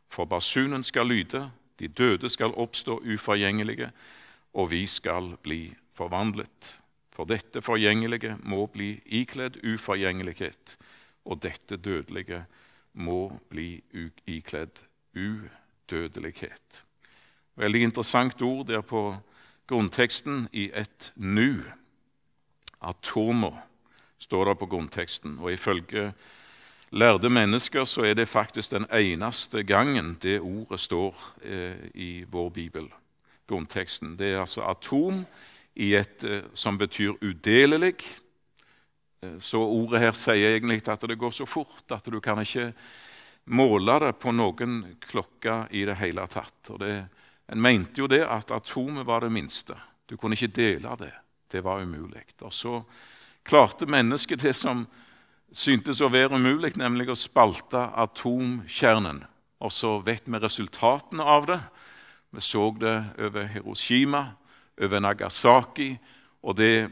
For 0.10 0.26
basunen 0.26 0.84
skal 0.84 1.08
lyde, 1.08 1.52
de 1.80 1.88
døde 1.88 2.30
skal 2.30 2.54
oppstå 2.56 3.02
uforgjengelige, 3.14 3.92
og 4.54 4.72
vi 4.72 4.88
skal 4.88 5.38
bli 5.44 5.76
forvandlet. 5.94 6.80
For 7.18 7.26
dette 7.26 7.64
forgjengelige 7.66 8.36
må 8.46 8.68
bli 8.70 9.00
ikledd 9.06 9.58
uforgjengelighet, 9.66 10.76
og 11.26 11.42
dette 11.42 11.80
dødelige 11.82 12.44
må 12.94 13.32
bli 13.50 13.82
ikledd 14.30 14.84
udødelighet. 15.18 16.84
Veldig 17.58 17.82
interessant 17.82 18.42
ord 18.46 18.68
der 18.70 18.86
på 18.86 19.16
grunnteksten 19.68 20.46
i 20.54 20.70
et 20.70 21.12
nu. 21.16 21.64
Atomer 22.82 23.58
står 24.22 24.46
det 24.52 24.60
på 24.60 24.70
grunnteksten. 24.70 25.40
Og 25.40 25.54
ifølge 25.54 26.12
lærde 26.92 27.30
mennesker 27.30 27.86
så 27.86 28.06
er 28.06 28.14
det 28.14 28.30
faktisk 28.30 28.72
den 28.72 28.86
eneste 28.94 29.64
gangen 29.64 30.20
det 30.22 30.40
ordet 30.40 30.80
står 30.80 31.18
eh, 31.42 31.90
i 31.94 32.24
vår 32.30 32.50
bibel. 32.50 32.92
Grunnteksten. 33.48 34.20
Det 34.20 34.34
er 34.34 34.40
altså 34.40 34.62
atom 34.62 35.26
et, 35.78 36.24
eh, 36.24 36.48
som 36.54 36.78
betyr 36.78 37.20
udelelig. 37.22 37.96
Eh, 39.22 39.38
så 39.40 39.62
ordet 39.62 40.02
her 40.02 40.18
sier 40.18 40.56
egentlig 40.56 40.88
at 40.90 41.02
det 41.02 41.20
går 41.20 41.32
så 41.32 41.46
fort 41.46 41.92
at 41.92 42.06
du 42.06 42.20
kan 42.20 42.42
ikke 42.42 42.74
måle 43.46 44.00
det 44.00 44.16
på 44.20 44.34
noen 44.36 44.96
klokke 45.00 45.68
i 45.72 45.86
det 45.86 45.98
hele 46.02 46.28
tatt. 46.28 46.74
Og 46.74 46.80
det 46.80 46.96
en 47.48 47.62
mente 47.62 48.02
jo 48.02 48.10
det 48.12 48.26
at 48.28 48.52
atomet 48.52 49.08
var 49.08 49.24
det 49.24 49.32
minste. 49.32 49.76
Du 50.08 50.18
kunne 50.18 50.36
ikke 50.36 50.56
dele 50.56 50.96
det. 51.00 51.14
Det 51.52 51.64
var 51.64 51.82
umulig. 51.82 52.26
Og 52.42 52.54
så 52.54 52.82
klarte 53.48 53.88
mennesket 53.88 54.42
det 54.44 54.56
som 54.56 54.84
syntes 55.56 56.02
å 56.04 56.12
være 56.12 56.36
umulig, 56.36 56.74
nemlig 56.76 57.08
å 57.10 57.16
spalte 57.16 57.86
atomkjernen. 57.96 59.24
Og 59.64 59.72
så 59.72 59.96
vet 60.04 60.28
vi 60.28 60.42
resultatene 60.44 61.24
av 61.24 61.48
det. 61.48 61.60
Vi 62.36 62.44
så 62.44 62.68
det 62.76 62.98
over 63.24 63.48
Hiroshima, 63.48 64.26
over 64.82 65.00
Nagasaki. 65.00 65.98
Og 66.44 66.58
det 66.58 66.90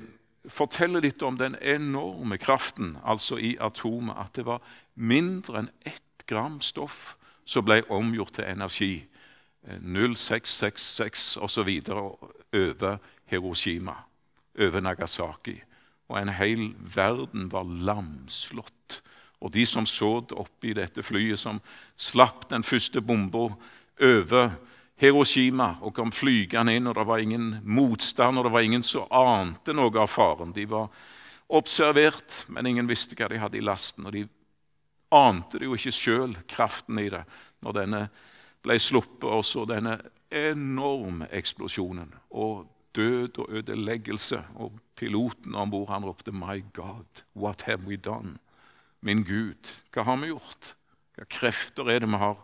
forteller 0.52 1.04
litt 1.06 1.21
om 1.26 1.38
den 1.38 1.58
enorme 1.62 2.38
kraften 2.38 2.95
altså 3.04 3.38
i 3.38 3.56
atomet. 3.62 4.17
At 4.17 4.36
det 4.38 4.45
var 4.45 4.63
mindre 4.95 5.63
enn 5.63 5.71
ett 5.86 6.26
gram 6.30 6.60
stoff 6.62 7.15
som 7.45 7.65
ble 7.65 7.84
omgjort 7.93 8.39
til 8.39 8.50
energi 8.50 8.93
0666 9.65 11.38
osv. 11.41 11.69
over 12.54 12.98
Hiroshima, 13.26 13.95
over 14.60 14.80
Nagasaki. 14.80 15.58
Og 16.10 16.21
en 16.21 16.30
hel 16.30 16.74
verden 16.78 17.52
var 17.52 17.65
lamslått. 17.65 19.02
Og 19.41 19.54
de 19.54 19.65
som 19.65 19.86
så 19.86 20.19
oppi 20.38 20.74
dette 20.74 21.04
flyet 21.04 21.39
som 21.39 21.62
slapp 21.98 22.48
den 22.50 22.63
første 22.63 23.02
bomba 23.02 23.50
over 24.02 24.56
Hiroshima 24.95 25.73
og 25.84 25.91
kom 25.97 26.12
flygende 26.15 26.75
inn, 26.77 26.88
og 26.88 26.95
det 26.95 27.03
var 27.08 27.19
ingen 27.19 27.49
motstand, 27.63 28.39
og 28.39 28.47
det 28.47 28.53
var 28.53 28.63
ingen 28.63 28.84
som 28.84 29.10
ante 29.12 29.75
noe 29.75 29.91
av 29.99 30.08
faren. 30.08 30.53
De 30.55 30.63
var 30.71 30.88
observert, 31.51 32.45
men 32.47 32.69
ingen 32.69 32.88
visste 32.88 33.17
hva 33.19 33.27
de 33.31 33.41
hadde 33.41 33.60
i 33.60 33.65
lasten. 33.65 34.08
Og 34.08 34.15
de 34.15 34.23
ante 35.15 35.60
det 35.60 35.67
jo 35.67 35.75
ikke 35.75 35.95
sjøl, 35.95 36.38
kraften 36.47 37.01
i 37.01 37.10
det, 37.12 37.25
når 37.65 37.77
denne 37.81 38.01
ble 38.65 38.79
sluppet, 38.79 39.27
og 39.27 39.43
så 39.45 39.65
denne 39.69 39.99
enorme 40.31 41.27
eksplosjonen 41.36 42.15
og 42.31 42.65
død 42.95 43.43
og 43.43 43.51
ødeleggelse. 43.60 44.41
Og 44.55 44.79
piloten 44.95 45.55
om 45.55 45.71
bord 45.71 45.89
ropte 45.89 46.31
'My 46.31 46.63
God, 46.73 47.23
what 47.36 47.62
have 47.62 47.84
we 47.88 47.97
done?' 47.97 48.38
Min 49.01 49.23
Gud, 49.23 49.69
hva 49.93 50.03
har 50.03 50.17
vi 50.17 50.27
gjort? 50.27 50.75
Hva 51.15 51.25
krefter 51.29 51.89
er 51.89 51.99
det 51.99 52.10
vi 52.10 52.17
har 52.17 52.38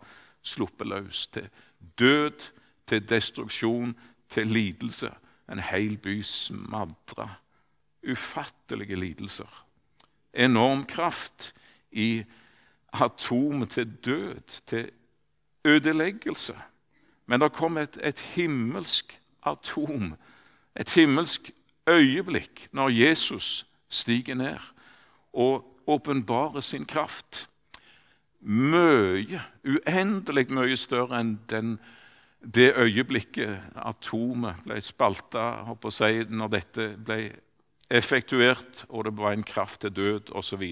sluppet 0.43 0.87
løs 0.87 1.27
til 1.27 1.49
død, 1.99 2.51
til 2.87 3.09
destruksjon, 3.09 3.95
til 4.29 4.47
lidelse? 4.47 5.11
En 5.51 5.59
hel 5.59 5.97
by 5.97 6.21
smadra. 6.21 7.29
Ufattelige 8.11 8.95
lidelser. 8.95 9.65
Enorm 10.33 10.85
kraft 10.85 11.53
i 11.91 12.23
atomet 12.93 13.69
til 13.69 13.95
død, 14.05 14.61
til 14.67 14.91
ødeleggelse. 15.65 16.55
Men 17.25 17.41
det 17.41 17.53
kom 17.53 17.77
et, 17.77 17.97
et 18.03 18.19
himmelsk 18.19 19.21
atom, 19.45 20.15
et 20.79 20.93
himmelsk 20.93 21.51
øyeblikk, 21.89 22.67
når 22.71 22.89
Jesus 22.89 23.65
stiger 23.89 24.35
ned 24.35 24.57
og 25.33 25.77
åpenbarer 25.87 26.61
sin 26.61 26.85
kraft. 26.85 27.49
Mye, 28.41 29.41
uendelig 29.63 30.47
mye 30.49 30.77
større 30.79 31.19
enn 31.21 31.35
den, 31.49 31.75
det 32.41 32.71
øyeblikket 32.73 33.77
atomet 33.77 34.63
ble 34.65 34.79
spalta 34.81 35.43
si, 35.93 36.23
når 36.25 36.53
dette 36.55 36.87
ble 36.97 37.19
effektuert, 37.91 38.85
og 38.89 39.05
det 39.05 39.13
var 39.17 39.35
en 39.35 39.45
kraft 39.45 39.81
til 39.81 39.93
død 39.93 40.31
osv. 40.33 40.63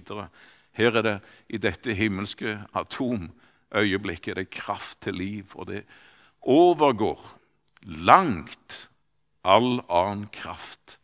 Her 0.71 0.97
er 0.97 1.05
det 1.05 1.17
i 1.49 1.57
dette 1.61 1.93
himmelske 1.93 2.57
atomøyeblikket 2.73 4.39
det 4.39 4.47
er 4.47 4.53
kraft 4.55 5.01
til 5.05 5.19
liv, 5.19 5.45
og 5.53 5.67
det 5.67 5.83
overgår 6.41 7.21
langt 7.85 8.89
all 9.43 9.79
annen 9.89 10.27
kraft. 10.33 10.97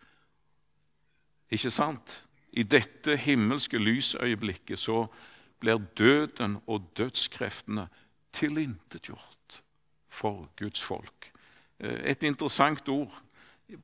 Ikke 1.52 1.72
sant? 1.72 2.24
I 2.52 2.64
dette 2.64 3.18
himmelske 3.20 3.78
lysøyeblikket 3.78 4.80
så 4.80 5.06
blir 5.60 5.82
døden 5.98 6.60
og 6.68 6.90
dødskreftene 6.98 7.88
tilintetgjort 8.36 9.62
for 10.10 10.50
Guds 10.60 10.84
folk. 10.84 11.32
Eh, 11.80 12.12
et 12.12 12.24
interessant 12.24 12.90
ord 12.90 13.14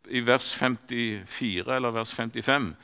i 0.09 0.21
vers 0.25 0.53
54 0.55 1.75
eller 1.75 1.91
vers 1.91 2.13
55. 2.13 2.75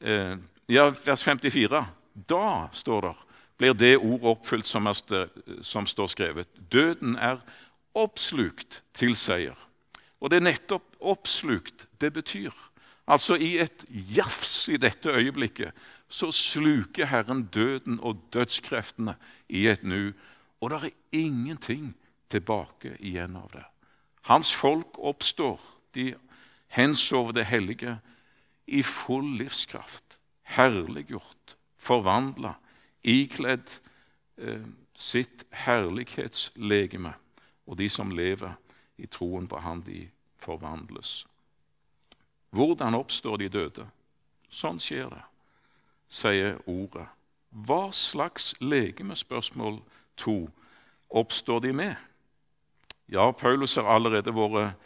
Eh, 0.00 0.36
ja, 0.68 0.88
vers 1.06 1.24
54. 1.24 1.86
Da 2.28 2.68
står 2.72 3.00
det 3.00 3.16
blir 3.60 3.74
det 3.76 3.98
ordet 3.98 4.24
oppfylt 4.24 4.66
som, 4.66 4.86
er, 4.88 5.28
som 5.62 5.84
står 5.86 6.06
skrevet. 6.14 6.48
Døden 6.72 7.18
er 7.20 7.42
oppslukt 7.92 8.80
til 8.96 9.12
seier. 9.20 9.58
Og 10.20 10.32
det 10.32 10.40
er 10.40 10.46
nettopp 10.46 10.96
oppslukt 11.00 11.84
det 12.00 12.12
betyr. 12.16 12.54
Altså 13.10 13.36
i 13.36 13.58
et 13.60 13.84
jafs 13.90 14.68
i 14.72 14.78
dette 14.80 15.12
øyeblikket 15.12 15.76
så 16.10 16.32
sluker 16.34 17.06
Herren 17.06 17.44
døden 17.54 18.00
og 18.02 18.18
dødskreftene 18.32 19.14
i 19.48 19.66
et 19.70 19.82
nu. 19.82 20.12
Og 20.60 20.70
det 20.70 20.82
er 20.82 20.90
ingenting 21.12 21.94
tilbake 22.30 22.96
igjen 22.98 23.36
av 23.36 23.50
det. 23.54 23.64
Hans 24.26 24.54
folk 24.54 24.98
oppstår, 24.98 25.60
de 25.94 26.14
hensover 26.68 27.32
det 27.32 27.46
hellige, 27.46 27.98
i 28.66 28.82
full 28.82 29.36
livskraft, 29.38 30.18
herliggjort, 30.42 31.56
forvandla 31.76 32.54
ikledd 33.02 33.78
eh, 34.38 34.66
sitt 34.94 35.46
herlighetslegeme. 35.50 37.14
Og 37.66 37.78
de 37.78 37.88
som 37.90 38.10
lever 38.10 38.54
i 38.98 39.06
troen 39.06 39.48
på 39.48 39.58
Han, 39.58 39.82
de 39.86 40.08
forvandles. 40.36 41.26
Hvordan 42.50 42.94
oppstår 42.94 43.36
de 43.36 43.48
døde? 43.48 43.86
Sånn 44.50 44.80
skjer 44.82 45.08
det, 45.12 45.22
sier 46.10 46.58
ordet. 46.66 47.06
Hva 47.50 47.90
slags 47.94 48.54
legemespørsmål 48.60 49.80
to, 50.18 50.44
oppstår 51.10 51.64
de 51.64 51.72
med? 51.72 51.94
Ja, 53.10 53.30
Paulus 53.30 53.74
har 53.74 53.88
allerede 53.90 54.34
vært 54.34 54.76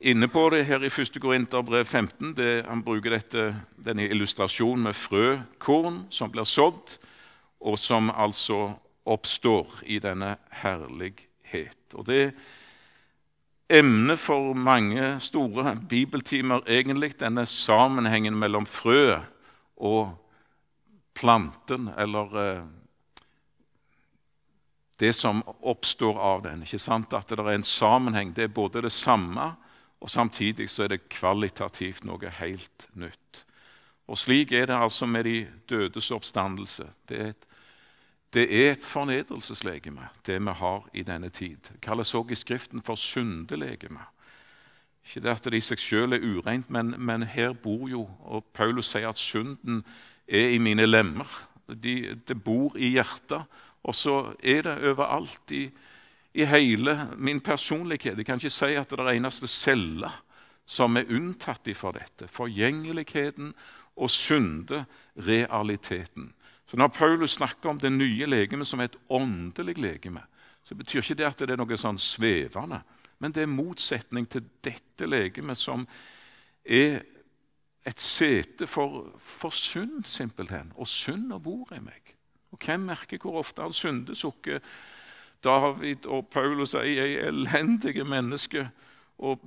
inne 0.00 0.28
på 0.28 0.48
det 0.50 0.64
her 0.66 0.82
i 0.82 0.90
1. 0.90 1.20
Korinterbrev 1.22 1.84
15. 1.84 2.34
Det, 2.36 2.64
han 2.66 2.82
bruker 2.82 3.14
dette, 3.14 3.46
denne 3.78 4.08
illustrasjonen 4.10 4.88
med 4.88 4.98
frøkorn 4.98 6.04
som 6.10 6.32
blir 6.32 6.44
sådd, 6.44 6.96
og 7.60 7.78
som 7.78 8.10
altså 8.10 8.74
oppstår 9.06 9.80
i 9.86 9.98
denne 10.02 10.36
herlighet. 10.62 11.94
Og 11.94 12.06
Det 12.06 12.34
emnet 13.70 14.18
for 14.18 14.54
mange 14.54 15.20
store 15.20 15.78
bibeltimer, 15.88 16.60
egentlig, 16.66 17.20
denne 17.20 17.46
sammenhengen 17.46 18.34
mellom 18.34 18.66
frø 18.66 19.18
og 19.76 20.16
planten, 21.16 21.88
eller 21.96 22.36
eh, 22.42 22.66
det 24.98 25.12
som 25.12 25.42
oppstår 25.60 26.18
av 26.20 26.42
den. 26.42 26.62
ikke 26.62 26.80
sant? 26.80 27.12
At 27.12 27.28
det 27.28 27.40
er 27.40 27.52
en 27.52 27.66
sammenheng. 27.66 28.32
Det 28.36 28.44
er 28.44 28.52
både 28.52 28.82
det 28.86 28.92
samme, 28.92 29.54
og 30.00 30.10
samtidig 30.10 30.70
så 30.70 30.84
er 30.84 30.94
det 30.94 31.08
kvalitativt 31.12 32.04
noe 32.04 32.30
helt 32.40 32.88
nytt. 32.94 33.42
Og 34.06 34.18
Slik 34.18 34.52
er 34.52 34.66
det 34.66 34.76
altså 34.76 35.06
med 35.06 35.24
de 35.24 35.46
dødes 35.68 36.10
oppstandelse. 36.10 36.86
Det 37.08 37.20
er 37.20 37.28
et, 37.34 37.46
det 38.32 38.44
er 38.66 38.72
et 38.72 38.84
fornedrelseslegeme, 38.84 40.08
det 40.26 40.40
vi 40.40 40.52
har 40.52 40.88
i 40.92 41.02
denne 41.02 41.28
tid. 41.28 41.56
Det 41.68 41.80
kalles 41.82 42.14
også 42.14 42.32
i 42.32 42.34
Skriften 42.34 42.82
for 42.82 42.94
syndelegeme. 42.94 44.04
Ikke 45.06 45.20
det 45.20 45.30
at 45.30 45.44
det 45.44 45.54
i 45.54 45.60
seg 45.62 45.78
selv 45.78 46.12
er 46.12 46.24
ureint, 46.24 46.70
men, 46.70 46.94
men, 46.98 47.22
her 47.22 47.52
bor 47.52 47.88
jo 47.88 48.08
Og 48.24 48.44
Paulus 48.54 48.90
sier 48.90 49.08
at 49.08 49.18
synden 49.18 49.84
er 50.28 50.54
i 50.54 50.58
mine 50.58 50.86
lemmer. 50.86 51.26
De, 51.66 52.16
det 52.28 52.44
bor 52.44 52.76
i 52.78 52.92
hjertet. 52.94 53.42
Og 53.86 53.94
så 53.94 54.32
er 54.42 54.62
det 54.66 54.76
overalt 54.90 55.50
i, 55.54 55.70
i 56.34 56.44
hele 56.44 57.08
min 57.16 57.40
personlighet. 57.40 58.18
Jeg 58.18 58.26
kan 58.26 58.40
ikke 58.40 58.50
si 58.50 58.74
at 58.74 58.90
det 58.90 59.00
er 59.00 59.14
eneste 59.14 59.48
celle 59.50 60.10
som 60.66 60.96
er 60.98 61.10
unntatt 61.14 61.68
fra 61.78 61.92
dette. 61.94 62.26
Forgjengeligheten 62.28 63.54
og 63.96 64.10
synderealiteten. 64.10 66.32
Så 66.66 66.76
Når 66.76 66.88
Paulus 66.88 67.30
snakker 67.30 67.70
om 67.70 67.80
det 67.80 67.92
nye 67.92 68.26
legemet 68.26 68.66
som 68.66 68.80
et 68.80 68.96
åndelig 69.08 69.78
legeme, 69.78 70.20
så 70.64 70.74
betyr 70.74 71.00
ikke 71.00 71.14
det 71.14 71.26
at 71.26 71.38
det 71.38 71.50
er 71.50 71.56
noe 71.56 71.76
sånn 71.78 71.98
svevende, 71.98 72.82
men 73.22 73.32
det 73.32 73.42
er 73.42 73.46
motsetning 73.46 74.28
til 74.28 74.42
dette 74.64 75.06
legemet 75.06 75.58
som 75.58 75.86
er 76.64 77.02
et 77.86 78.00
sete 78.00 78.66
for, 78.66 79.12
for 79.18 79.54
synd, 79.54 80.04
simpelthen. 80.04 80.72
Og 80.76 80.88
synd 80.90 81.32
bor 81.42 81.70
i 81.74 81.80
meg. 81.80 82.14
Og 82.52 82.58
hvem 82.64 82.80
merker 82.80 83.18
hvor 83.22 83.38
ofte 83.38 83.62
han 83.62 83.72
syndesukker? 83.72 84.58
David 85.44 86.06
og 86.06 86.28
Paulus 86.32 86.74
er 86.74 86.86
ei 86.88 87.18
elendige 87.28 88.04
menneske. 88.04 88.70
Og 89.18 89.40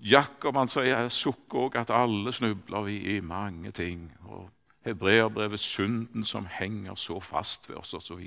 Jakob 0.00 0.56
han 0.56 0.70
sier 0.70 1.08
sukker 1.08 1.68
òg 1.68 1.78
at 1.80 1.90
alle 1.94 2.32
snubler 2.32 2.84
vi 2.86 2.98
i 3.16 3.20
mange 3.20 3.72
ting. 3.72 4.10
Og 4.28 4.50
Hebreerbrevet 4.84 5.60
synden 5.60 6.24
som 6.24 6.46
henger 6.50 6.94
så 6.94 7.20
fast 7.20 7.68
ved 7.68 7.76
oss, 7.76 7.94
osv. 7.94 8.20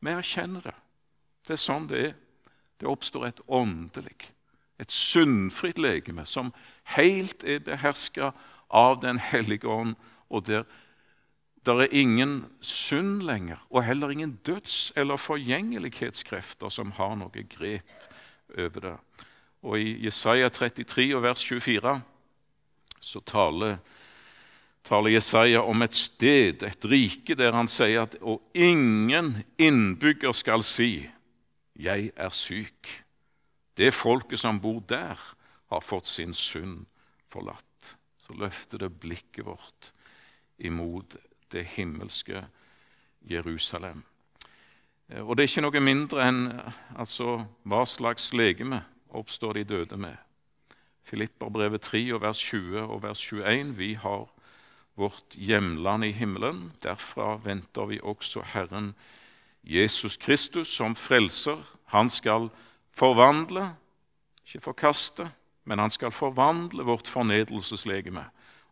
Vi 0.00 0.10
erkjenner 0.10 0.60
det. 0.60 0.76
Det 1.46 1.56
er 1.56 1.62
sånn 1.62 1.88
det 1.88 2.04
er. 2.04 2.14
Det 2.80 2.90
oppstår 2.90 3.26
et 3.28 3.40
åndelig, 3.48 4.30
et 4.82 4.90
syndfritt 4.90 5.78
legeme 5.78 6.24
som 6.26 6.50
helt 6.96 7.44
er 7.46 7.62
beherska 7.62 8.32
av 8.74 8.98
Den 9.02 9.18
hellige 9.22 9.68
ånd, 9.70 9.94
og 10.30 10.46
der 10.46 10.64
der 11.66 11.80
er 11.80 11.88
ingen 11.90 12.44
synd 12.60 13.22
lenger, 13.22 13.56
og 13.70 13.84
heller 13.84 14.10
ingen 14.10 14.38
døds- 14.48 14.92
eller 14.96 15.16
forgjengelighetskrefter 15.16 16.68
som 16.68 16.90
har 16.92 17.14
noe 17.16 17.44
grep 17.48 17.90
over 18.58 18.80
det. 18.80 18.96
Og 19.62 19.80
I 19.80 20.04
Jesaja 20.04 20.48
33 20.48 21.14
og 21.16 21.22
vers 21.22 21.44
24 21.44 22.02
så 23.00 23.20
taler, 23.20 23.78
taler 24.84 25.16
Jesaja 25.16 25.62
om 25.64 25.82
et 25.82 25.94
sted, 25.94 26.62
et 26.62 26.84
rike, 26.84 27.34
der 27.34 27.56
han 27.56 27.68
sier 27.68 28.04
at 28.04 28.16
og 28.20 28.42
ingen 28.54 29.44
innbygger 29.58 30.32
skal 30.32 30.62
si 30.62 31.08
'Jeg 31.76 32.12
er 32.16 32.30
syk'. 32.30 33.02
Det 33.76 33.94
folket 33.94 34.38
som 34.38 34.60
bor 34.60 34.80
der, 34.80 35.18
har 35.70 35.80
fått 35.80 36.06
sin 36.06 36.34
synd 36.34 36.86
forlatt. 37.28 37.73
Så 38.24 38.32
løfter 38.40 38.80
det 38.80 38.94
blikket 39.00 39.44
vårt 39.44 39.92
imot 40.58 41.16
det 41.52 41.66
himmelske 41.76 42.46
Jerusalem. 43.30 44.02
Eh, 45.08 45.20
og 45.20 45.36
det 45.36 45.44
er 45.44 45.52
ikke 45.52 45.66
noe 45.66 45.82
mindre 45.84 46.28
enn 46.28 46.44
altså, 46.96 47.42
hva 47.68 47.84
slags 47.88 48.32
legeme 48.32 48.80
oppstår 49.14 49.60
de 49.60 49.66
døde 49.74 49.98
med. 50.00 50.16
Filipperbrevet 51.04 51.84
3 51.84 52.00
og 52.16 52.22
vers 52.24 52.40
20 52.40 52.80
og 52.80 53.02
vers 53.04 53.20
21. 53.20 53.74
Vi 53.76 53.92
har 54.00 54.24
vårt 54.96 55.36
hjemland 55.36 56.04
i 56.04 56.14
himmelen. 56.16 56.72
Derfra 56.82 57.36
venter 57.44 57.90
vi 57.90 58.00
også 58.00 58.42
Herren 58.54 58.94
Jesus 59.64 60.16
Kristus 60.16 60.72
som 60.72 60.96
frelser. 60.96 61.60
Han 61.92 62.08
skal 62.10 62.48
forvandle, 62.92 63.74
ikke 64.46 64.60
forkaste, 64.60 65.28
men 65.64 65.78
han 65.78 65.90
skal 65.90 66.12
forvandle 66.12 66.84
vårt 66.84 67.08
fornedrelseslegeme 67.08 68.24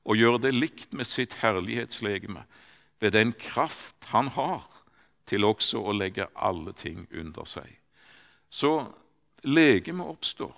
og 0.05 0.19
gjøre 0.19 0.43
det 0.47 0.55
likt 0.55 0.93
med 0.93 1.09
sitt 1.09 1.35
herlighetslegeme 1.41 2.45
ved 3.01 3.15
den 3.15 3.33
kraft 3.33 3.97
han 4.13 4.29
har 4.29 4.67
til 5.27 5.45
også 5.45 5.81
å 5.83 5.95
legge 5.97 6.27
alle 6.37 6.75
ting 6.77 7.07
under 7.15 7.47
seg. 7.49 7.69
Så 8.51 8.85
legemet 9.43 10.07
oppstår, 10.07 10.55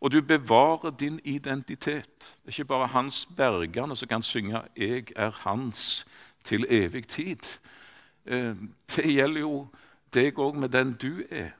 og 0.00 0.12
du 0.14 0.20
bevarer 0.22 0.90
din 0.90 1.18
identitet. 1.24 2.36
Det 2.42 2.54
er 2.54 2.60
ikke 2.60 2.64
bare 2.64 2.86
hans 2.94 3.26
bergerne 3.36 3.96
som 3.96 4.08
kan 4.08 4.22
synge 4.22 4.62
'Jeg 4.76 5.12
er 5.16 5.30
hans' 5.30 6.06
til 6.44 6.66
evig 6.70 7.08
tid. 7.08 7.58
Eh, 8.26 8.54
det 8.96 9.04
gjelder 9.04 9.40
jo 9.40 9.68
deg 10.14 10.38
òg 10.38 10.54
med 10.54 10.68
den 10.68 10.92
du 10.92 11.22
er. 11.30 11.50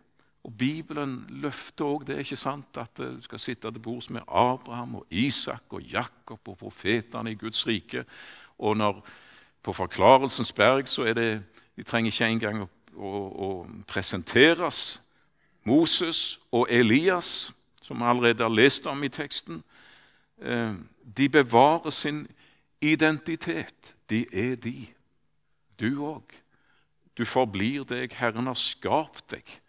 Og 0.49 0.55
Bibelen 0.57 1.27
løfter 1.29 1.85
òg 1.85 2.07
det. 2.07 2.15
er 2.15 2.25
ikke 2.25 2.37
sant? 2.41 2.77
At 2.81 2.97
du 2.97 3.19
skal 3.21 3.39
sitte 3.39 3.71
til 3.71 3.83
bords 3.85 4.09
med 4.11 4.21
Abraham 4.29 4.95
og 4.95 5.07
Isak 5.11 5.63
og 5.69 5.83
Jakob 5.83 6.49
og 6.49 6.57
profetene 6.57 7.33
i 7.33 7.35
Guds 7.35 7.67
rike. 7.67 8.05
Og 8.59 8.77
når 8.77 9.03
på 9.63 9.73
Forklarelsens 9.73 10.53
berg 10.53 10.89
så 10.89 11.05
er 11.05 11.13
det 11.13 11.45
De 11.77 11.83
trenger 11.83 12.11
ikke 12.11 12.27
engang 12.27 12.63
å, 12.63 12.69
å, 12.97 13.11
å 13.47 13.67
presenteres. 13.87 15.03
Moses 15.65 16.41
og 16.51 16.67
Elias, 16.71 17.53
som 17.83 18.01
vi 18.01 18.09
allerede 18.09 18.43
har 18.43 18.51
lest 18.51 18.87
om 18.87 19.05
i 19.05 19.09
teksten, 19.09 19.63
eh, 20.41 20.75
de 21.17 21.29
bevarer 21.29 21.91
sin 21.91 22.27
identitet. 22.81 23.95
De 24.11 24.25
er 24.33 24.57
de. 24.57 24.89
Du 25.81 26.03
òg. 26.03 26.35
Du 27.19 27.25
forblir 27.25 27.85
deg. 27.85 28.13
Herren 28.13 28.47
har 28.47 28.59
skapt 28.59 29.31
deg. 29.31 29.61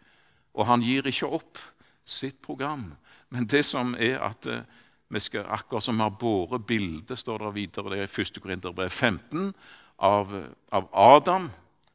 Og 0.60 0.68
han 0.68 0.84
gir 0.84 1.08
ikke 1.08 1.30
opp 1.40 1.58
sitt 2.04 2.40
program. 2.44 2.90
Men 3.32 3.48
det 3.48 3.64
som 3.64 3.94
er 3.96 4.18
at 4.20 4.46
eh, 4.50 4.66
vi 5.10 5.20
skal, 5.22 5.46
akkurat 5.48 5.86
som 5.86 5.96
vi 5.96 6.04
har 6.04 6.18
båret 6.20 6.66
bildet, 6.66 7.18
står 7.18 7.46
det 7.46 7.54
videre 7.56 7.94
det 7.94 8.02
er 8.04 8.20
1. 8.20 8.42
Korinterbrev 8.42 8.90
15, 8.90 9.54
av, 10.00 10.34
av 10.72 10.88
Adam, 10.92 11.50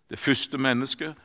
det 0.10 0.20
første 0.20 0.58
mennesket, 0.58 1.16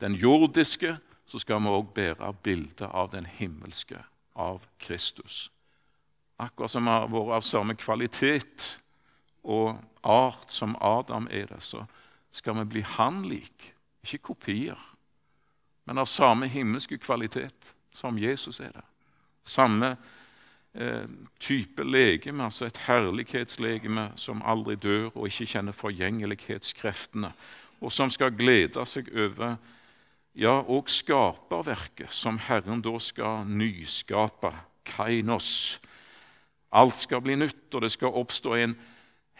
den 0.00 0.16
jordiske, 0.18 0.96
så 1.26 1.38
skal 1.42 1.62
vi 1.62 1.72
òg 1.72 1.92
bære 1.94 2.32
bildet 2.44 2.86
av 2.86 3.10
den 3.14 3.26
himmelske, 3.26 3.98
av 4.34 4.60
Kristus. 4.78 5.50
Akkurat 6.38 6.70
som 6.70 6.84
vi 6.84 6.92
har 6.92 7.08
vært 7.10 7.38
av 7.38 7.46
samme 7.46 7.76
kvalitet 7.78 8.66
og 9.42 9.78
art 10.04 10.50
som 10.52 10.76
Adam 10.84 11.28
er 11.30 11.48
det, 11.50 11.62
så 11.64 11.86
skal 12.30 12.58
vi 12.60 12.66
bli 12.76 12.84
han 12.96 13.24
lik. 13.30 13.72
Ikke 14.04 14.32
kopier, 14.32 14.78
men 15.86 15.98
av 15.98 16.08
samme 16.10 16.48
himmelske 16.50 16.98
kvalitet 16.98 17.74
som 17.94 18.18
Jesus 18.18 18.60
er 18.60 18.72
det. 18.74 18.84
Samme 19.46 19.94
eh, 20.74 21.06
type 21.40 21.84
legeme, 21.84 22.44
altså 22.44 22.66
et 22.66 22.80
herlighetslegeme 22.86 24.10
som 24.16 24.42
aldri 24.44 24.76
dør 24.76 25.12
og 25.14 25.28
ikke 25.30 25.46
kjenner 25.54 25.76
forgjengelighetskreftene, 25.76 27.30
og 27.80 27.92
som 27.92 28.10
skal 28.10 28.34
glede 28.34 28.82
seg 28.88 29.08
over 29.14 29.56
ja, 30.36 30.58
og 30.60 30.90
skaperverket, 30.92 32.12
som 32.12 32.38
Herren 32.38 32.82
da 32.84 32.98
skal 33.00 33.46
nyskape, 33.48 34.52
kainos. 34.84 35.78
Alt 36.72 36.98
skal 37.00 37.22
bli 37.24 37.38
nytt, 37.40 37.70
og 37.74 37.86
det 37.86 37.92
skal 37.94 38.16
oppstå 38.20 38.56
en 38.58 38.74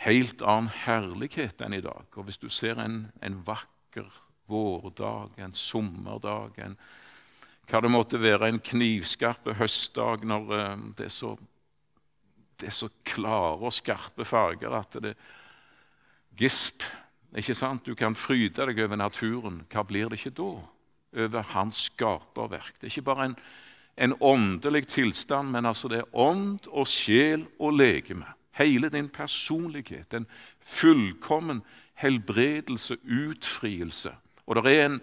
helt 0.06 0.44
annen 0.44 0.70
herlighet 0.84 1.60
enn 1.64 1.76
i 1.76 1.82
dag. 1.84 2.06
Og 2.16 2.28
Hvis 2.28 2.40
du 2.40 2.48
ser 2.48 2.80
en, 2.80 3.06
en 3.22 3.42
vakker 3.46 4.08
vårdag, 4.48 5.36
en 5.38 5.54
sommerdag, 5.54 6.58
en 6.58 6.78
hva 7.66 7.80
det 7.82 7.90
måtte 7.90 8.20
være, 8.22 8.46
en 8.46 8.62
knivskarp 8.62 9.48
høstdag 9.58 10.22
når 10.28 10.52
eh, 10.54 10.84
det 10.98 11.08
er, 11.08 11.14
så, 11.14 11.32
det 12.60 12.68
er 12.70 12.76
så 12.76 12.88
klare 13.02 13.58
og 13.58 13.74
skarpe 13.74 14.26
farger 14.26 14.76
at 14.78 15.00
det 15.02 15.16
gisp 16.38 16.86
Ikke 17.36 17.56
sant? 17.58 17.84
Du 17.84 17.94
kan 17.98 18.14
fryde 18.14 18.64
deg 18.64 18.78
over 18.80 18.96
naturen. 18.96 19.58
Hva 19.68 19.82
blir 19.84 20.08
det 20.08 20.20
ikke 20.20 20.30
da? 20.38 20.52
Over 21.26 21.42
hans 21.50 21.82
skaperverk. 21.90 22.78
Det 22.78 22.86
er 22.86 22.94
ikke 22.94 23.08
bare 23.10 23.26
en, 23.26 23.34
en 23.98 24.14
åndelig 24.24 24.86
tilstand, 24.88 25.50
men 25.52 25.66
altså 25.66 25.90
det 25.90 25.98
er 25.98 26.14
ånd 26.16 26.64
og 26.70 26.86
sjel 26.88 27.44
og 27.58 27.74
legeme. 27.76 28.24
Hele 28.56 28.88
din 28.88 29.10
personlighet. 29.12 30.14
En 30.14 30.28
fullkommen 30.62 31.60
helbredelse, 32.00 32.96
utfrielse. 33.04 34.14
Og 34.46 34.58
det 34.58 34.72
er 34.72 34.84
en, 34.86 35.00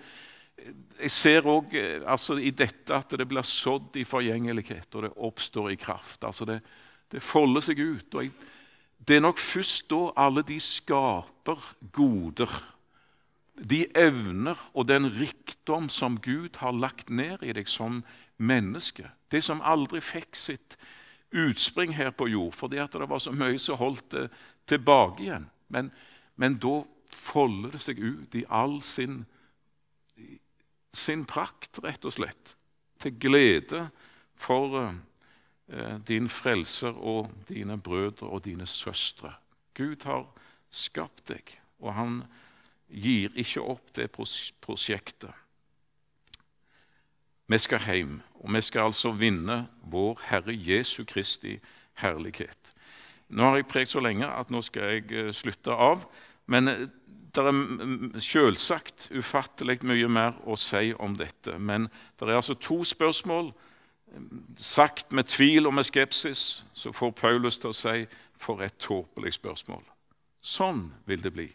jeg 1.02 1.12
ser 1.12 1.48
òg 1.50 1.76
eh, 1.76 2.02
altså, 2.08 2.38
i 2.40 2.54
dette 2.56 2.96
at 2.96 3.16
det 3.18 3.28
blir 3.28 3.46
sådd 3.48 3.98
i 4.00 4.06
forgjengelighet, 4.08 4.90
og 4.96 5.06
det 5.06 5.14
oppstår 5.30 5.74
i 5.74 5.80
kraft. 5.80 6.24
Altså, 6.24 6.48
det, 6.48 6.60
det 7.12 7.24
folder 7.24 7.66
seg 7.66 7.80
ut. 7.80 8.16
og 8.16 8.24
jeg, 8.24 8.32
Det 8.98 9.18
er 9.18 9.26
nok 9.26 9.42
først 9.42 9.90
da 9.92 10.12
alle 10.16 10.44
de 10.48 10.60
skaper 10.60 11.74
goder, 11.92 12.52
de 13.54 13.86
evner 13.96 14.58
og 14.74 14.88
den 14.90 15.06
rikdom 15.14 15.90
som 15.90 16.18
Gud 16.18 16.58
har 16.58 16.74
lagt 16.74 17.10
ned 17.10 17.44
i 17.44 17.54
deg 17.54 17.70
som 17.70 18.02
menneske. 18.38 19.06
Det 19.30 19.44
som 19.46 19.62
aldri 19.62 20.02
fikk 20.02 20.36
sitt 20.36 20.78
utspring 21.34 21.94
her 21.94 22.12
på 22.14 22.28
jord 22.30 22.54
fordi 22.54 22.80
at 22.82 22.94
det 22.98 23.10
var 23.10 23.22
så 23.22 23.34
mye 23.34 23.60
som 23.62 23.78
holdt 23.78 24.10
det 24.14 24.26
tilbake 24.70 25.26
igjen. 25.26 25.46
Men, 25.70 25.92
men 26.36 26.58
da 26.62 26.82
folder 27.10 27.74
det 27.74 27.82
seg 27.84 28.02
ut 28.02 28.36
i 28.36 28.46
all 28.50 28.80
sin 28.86 29.24
sin 30.94 31.26
prakt, 31.26 31.80
rett 31.84 32.06
og 32.06 32.16
slett. 32.16 32.56
Til 33.02 33.16
glede 33.20 33.88
for 34.40 34.78
eh, 34.80 35.98
din 36.08 36.30
frelser 36.30 36.96
og 36.96 37.32
dine 37.50 37.80
brødre 37.82 38.30
og 38.30 38.46
dine 38.46 38.68
søstre. 38.70 39.34
Gud 39.74 40.06
har 40.06 40.28
skapt 40.70 41.28
deg, 41.30 41.58
og 41.80 41.94
han 41.98 42.20
gir 42.88 43.34
ikke 43.36 43.62
opp 43.62 43.94
det 43.98 44.12
prosjektet. 44.14 45.34
Vi 47.48 47.58
skal 47.60 47.82
hjem, 47.84 48.22
og 48.40 48.54
vi 48.56 48.62
skal 48.62 48.90
altså 48.90 49.12
vinne 49.12 49.66
vår 49.92 50.22
Herre 50.30 50.54
Jesu 50.56 51.04
Kristi 51.06 51.58
herlighet. 52.00 52.72
Nå 53.34 53.44
har 53.44 53.58
jeg 53.60 53.68
prekt 53.70 53.92
så 53.94 54.02
lenge 54.04 54.28
at 54.30 54.52
nå 54.54 54.62
skal 54.64 54.96
jeg 54.96 55.12
eh, 55.12 55.32
slutte 55.34 55.74
av. 55.74 56.06
Men 56.46 56.70
eh, 56.70 56.88
det 57.34 57.44
er 57.50 58.20
selvsagt 58.22 59.08
ufattelig 59.12 59.80
mye 59.90 60.10
mer 60.10 60.36
å 60.46 60.58
si 60.60 60.92
om 60.94 61.16
dette. 61.18 61.58
Men 61.58 61.88
det 62.20 62.28
er 62.28 62.38
altså 62.38 62.54
to 62.54 62.84
spørsmål. 62.86 63.50
Sagt 64.58 65.12
med 65.12 65.26
tvil 65.34 65.66
og 65.66 65.74
med 65.74 65.88
skepsis 65.88 66.64
så 66.78 66.92
får 66.94 67.16
Paulus 67.18 67.58
til 67.58 67.72
å 67.72 67.78
si 67.78 68.04
for 68.38 68.62
et 68.62 68.78
tåpelig 68.78 69.34
spørsmål. 69.40 69.82
Sånn 70.44 70.92
vil 71.10 71.24
det 71.24 71.34
bli. 71.34 71.48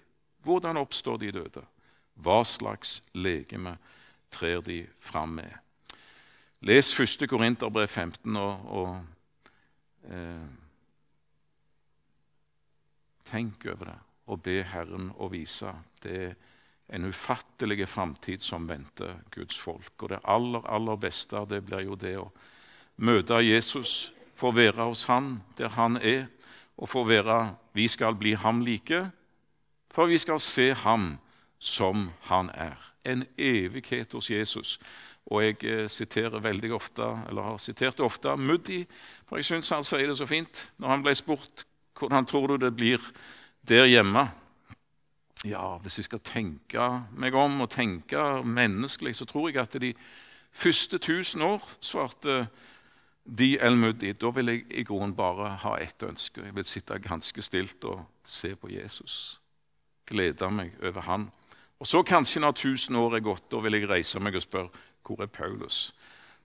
Hvordan 0.42 0.80
oppstår 0.80 1.20
de 1.22 1.30
døde? 1.38 1.62
Hva 2.18 2.40
slags 2.42 2.98
legeme 3.14 3.76
trer 4.34 4.64
de 4.66 4.80
fram 4.98 5.38
med? 5.38 5.52
Les 6.66 6.90
1. 6.90 7.28
Korinterbrev 7.30 7.86
15 7.86 8.36
og, 8.36 8.66
og 8.66 10.10
eh, 10.10 10.50
tenk 13.30 13.62
over 13.70 13.92
det 13.92 13.98
og 14.28 14.42
be 14.44 14.60
Herren 14.62 15.10
å 15.16 15.30
vise. 15.32 15.72
Det 16.02 16.14
er 16.28 16.36
en 16.88 17.08
ufattelig 17.08 17.88
framtid 17.88 18.44
som 18.44 18.68
venter 18.68 19.18
Guds 19.34 19.58
folk. 19.58 19.92
Og 20.02 20.12
det 20.12 20.20
aller, 20.24 20.64
aller 20.68 21.00
beste 21.00 21.44
det 21.48 21.62
blir 21.66 21.84
jo 21.88 21.96
det 21.96 22.14
å 22.20 22.28
møte 22.96 23.40
Jesus, 23.44 24.12
få 24.38 24.52
være 24.54 24.86
hos 24.86 25.04
Han 25.10 25.40
der 25.58 25.74
Han 25.74 25.96
er, 25.96 26.28
og 26.76 26.88
få 26.88 27.04
være 27.04 27.56
Vi 27.74 27.88
skal 27.88 28.14
bli 28.14 28.34
ham 28.34 28.60
like, 28.62 29.10
for 29.90 30.06
vi 30.06 30.18
skal 30.18 30.40
se 30.40 30.74
ham 30.74 31.18
som 31.58 32.10
han 32.20 32.50
er. 32.54 32.76
En 33.04 33.24
evighet 33.38 34.12
hos 34.12 34.30
Jesus. 34.30 34.78
Og 35.26 35.42
jeg 35.42 35.64
eh, 35.64 35.88
siterer 35.88 36.40
veldig 36.40 36.72
ofte, 36.74 37.02
eller 37.28 37.42
har 37.42 37.58
sitert 37.58 38.00
ofte 38.00 38.36
Muddi, 38.36 38.86
for 39.26 39.36
jeg 39.36 39.44
syns 39.44 39.70
han 39.70 39.84
sier 39.84 40.08
det 40.08 40.16
så 40.16 40.26
fint 40.26 40.68
når 40.78 40.88
han 40.88 41.02
ble 41.02 41.14
spurt 41.14 41.64
hvordan 41.98 42.26
tror 42.26 42.46
du 42.46 42.56
det 42.56 42.76
blir 42.76 43.02
der 43.68 43.84
hjemme 43.86 44.30
Ja, 45.44 45.76
hvis 45.78 45.98
jeg 45.98 46.08
skal 46.08 46.20
tenke 46.24 46.86
meg 47.14 47.34
om 47.38 47.60
og 47.62 47.70
tenke 47.70 48.42
menneskelig, 48.42 49.16
så 49.16 49.24
tror 49.24 49.48
jeg 49.48 49.60
at 49.62 49.76
de 49.80 49.92
første 50.50 50.98
tusen 50.98 51.42
år 51.42 51.62
svarte 51.80 52.48
de 53.38 53.58
Elmuddi, 53.60 54.12
da 54.12 54.30
vil 54.34 54.48
jeg 54.50 54.64
i 54.70 54.82
grunnen 54.88 55.14
bare 55.14 55.52
ha 55.62 55.76
ett 55.78 56.02
ønske. 56.02 56.42
Jeg 56.42 56.54
vil 56.56 56.64
sitte 56.66 56.98
ganske 56.98 57.42
stilt 57.42 57.84
og 57.84 58.00
se 58.24 58.54
på 58.56 58.70
Jesus. 58.72 59.38
Glede 60.06 60.50
meg 60.50 60.72
over 60.82 61.04
han. 61.06 61.28
Og 61.78 61.86
så 61.86 62.02
kanskje 62.02 62.40
når 62.40 62.56
tusen 62.58 62.96
år 62.96 63.16
er 63.16 63.26
gått, 63.28 63.50
da 63.52 63.60
vil 63.62 63.78
jeg 63.78 63.88
reise 63.88 64.20
meg 64.20 64.34
og 64.34 64.42
spørre 64.42 64.86
hvor 65.06 65.22
er 65.22 65.30
Paulus? 65.30 65.94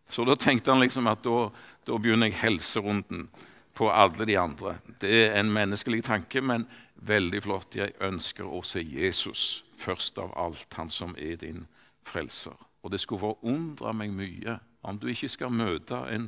Så 0.07 0.24
da 0.28 0.36
tenkte 0.36 0.71
han 0.71 0.84
liksom 0.84 1.07
at 1.07 1.24
da, 1.26 1.49
da 1.88 1.97
begynner 1.97 2.30
jeg 2.30 2.39
helserunden 2.43 3.30
på 3.74 3.89
alle 3.91 4.26
de 4.26 4.38
andre. 4.39 4.78
Det 5.01 5.11
er 5.26 5.39
en 5.39 5.51
menneskelig 5.53 6.03
tanke, 6.03 6.41
men 6.41 6.67
veldig 6.95 7.43
flott. 7.43 7.76
Jeg 7.76 7.95
ønsker 8.01 8.45
å 8.45 8.61
se 8.65 8.84
Jesus 8.84 9.63
først 9.78 10.17
av 10.21 10.34
alt, 10.39 10.67
han 10.78 10.89
som 10.89 11.15
er 11.17 11.36
din 11.41 11.65
frelser. 12.05 12.57
Og 12.84 12.91
det 12.91 12.99
skulle 13.01 13.24
forundre 13.24 13.93
meg 13.95 14.13
mye 14.13 14.59
om 14.84 14.99
du 14.99 15.07
ikke 15.07 15.32
skal 15.32 15.53
møte 15.55 15.97
en, 16.11 16.28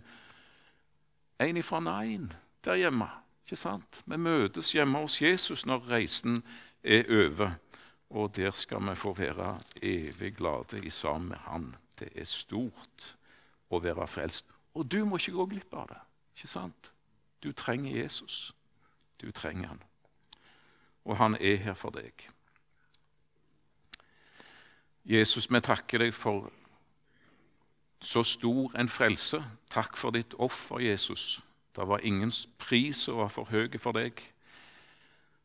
en 1.44 1.60
ifra 1.60 1.82
Nain 1.84 2.32
der 2.66 2.80
hjemme. 2.80 3.10
Ikke 3.46 3.60
sant? 3.60 4.02
Vi 4.06 4.18
møtes 4.18 4.72
hjemme 4.74 5.04
hos 5.04 5.20
Jesus 5.22 5.66
når 5.70 5.86
reisen 5.92 6.42
er 6.82 7.06
over. 7.12 7.60
Og 8.16 8.32
der 8.38 8.54
skal 8.56 8.82
vi 8.90 8.96
få 8.96 9.14
være 9.18 9.58
evig 9.82 10.36
glade 10.38 10.80
i 10.86 10.90
sammen 10.90 11.30
med 11.34 11.38
Han. 11.50 11.76
Det 12.00 12.10
er 12.16 12.26
stort 12.30 13.16
å 13.70 13.80
være 13.82 14.08
frelst. 14.08 14.48
Og 14.76 14.88
du 14.92 15.04
må 15.06 15.20
ikke 15.20 15.36
gå 15.36 15.46
glipp 15.56 15.74
av 15.74 15.88
det. 15.92 16.02
Ikke 16.36 16.52
sant? 16.52 16.92
Du 17.46 17.52
trenger 17.54 17.94
Jesus. 18.02 18.56
Du 19.22 19.30
trenger 19.32 19.68
han 19.68 19.84
og 21.06 21.18
han 21.18 21.38
er 21.40 21.56
her 21.62 21.74
for 21.78 21.94
deg. 21.94 22.28
Jesus, 25.06 25.46
vi 25.54 25.62
takker 25.62 26.02
deg 26.02 26.14
for 26.18 26.50
så 28.02 28.24
stor 28.26 28.74
en 28.78 28.90
frelse. 28.90 29.40
Takk 29.70 29.98
for 29.98 30.16
ditt 30.16 30.34
offer, 30.42 30.82
Jesus. 30.82 31.44
Det 31.76 31.86
var 31.88 32.02
ingen 32.04 32.34
pris 32.58 33.06
som 33.06 33.22
var 33.22 33.30
for 33.30 33.50
høy 33.54 33.78
for 33.78 33.94
deg 33.98 34.22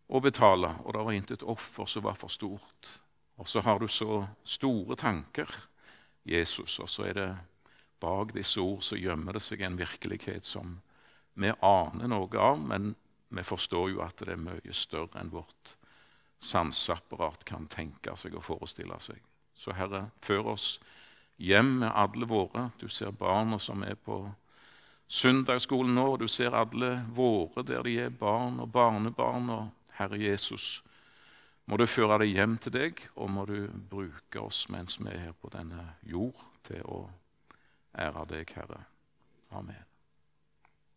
å 0.09 0.21
betale, 0.21 0.73
og 0.85 0.95
det 0.97 1.05
var 1.07 1.15
intet 1.15 1.45
offer 1.45 1.87
som 1.87 2.07
var 2.09 2.17
for 2.19 2.33
stort. 2.33 2.89
Og 3.37 3.49
så 3.49 3.61
har 3.61 3.79
du 3.79 3.89
så 3.89 4.25
store 4.45 4.97
tanker, 4.97 5.49
Jesus, 6.25 6.79
og 6.81 6.89
så 6.89 7.07
er 7.09 7.15
det 7.17 7.31
bak 8.01 8.33
disse 8.33 8.61
ord 8.61 8.81
så 8.85 8.97
gjemmer 8.97 9.37
det 9.37 9.43
seg 9.45 9.61
en 9.65 9.77
virkelighet 9.77 10.47
som 10.47 10.79
vi 11.41 11.53
aner 11.65 12.11
noe 12.11 12.39
av, 12.39 12.61
men 12.61 12.95
vi 13.31 13.45
forstår 13.47 13.91
jo 13.95 14.03
at 14.05 14.21
det 14.21 14.35
er 14.35 14.43
mye 14.43 14.75
større 14.77 15.21
enn 15.21 15.33
vårt 15.33 15.77
sanseapparat 16.41 17.45
kan 17.45 17.69
tenke 17.69 18.17
seg 18.17 18.35
og 18.37 18.47
forestille 18.47 18.97
seg. 19.01 19.21
Så 19.55 19.75
Herre, 19.77 20.09
før 20.25 20.55
oss 20.55 20.79
hjem 21.41 21.79
med 21.83 21.93
alle 21.95 22.27
våre. 22.29 22.71
Du 22.81 22.89
ser 22.89 23.11
barna 23.11 23.59
som 23.59 23.83
er 23.85 23.95
på 23.95 24.23
søndagsskolen 25.09 25.95
nå, 25.95 26.07
og 26.13 26.23
du 26.23 26.29
ser 26.29 26.57
alle 26.57 26.93
våre 27.17 27.65
der 27.67 27.85
de 27.87 27.97
er 28.07 28.15
barn 28.15 28.61
og 28.61 28.73
barnebarn. 28.73 29.51
Og 29.51 29.97
Herre 29.99 30.21
Jesus, 30.21 30.83
må 31.65 31.77
du 31.81 31.87
føre 31.87 32.23
det 32.23 32.33
hjem 32.33 32.59
til 32.59 32.77
deg, 32.77 33.05
og 33.17 33.31
må 33.31 33.47
du 33.49 33.69
bruke 33.91 34.41
oss 34.41 34.67
mens 34.73 35.01
vi 35.01 35.13
er 35.13 35.29
her 35.29 35.37
på 35.41 35.53
denne 35.53 35.95
jord, 36.03 36.41
til 36.67 36.85
å 36.85 37.05
ære 37.99 38.27
deg, 38.33 38.57
Herre. 38.57 38.85
Amen. 39.51 39.90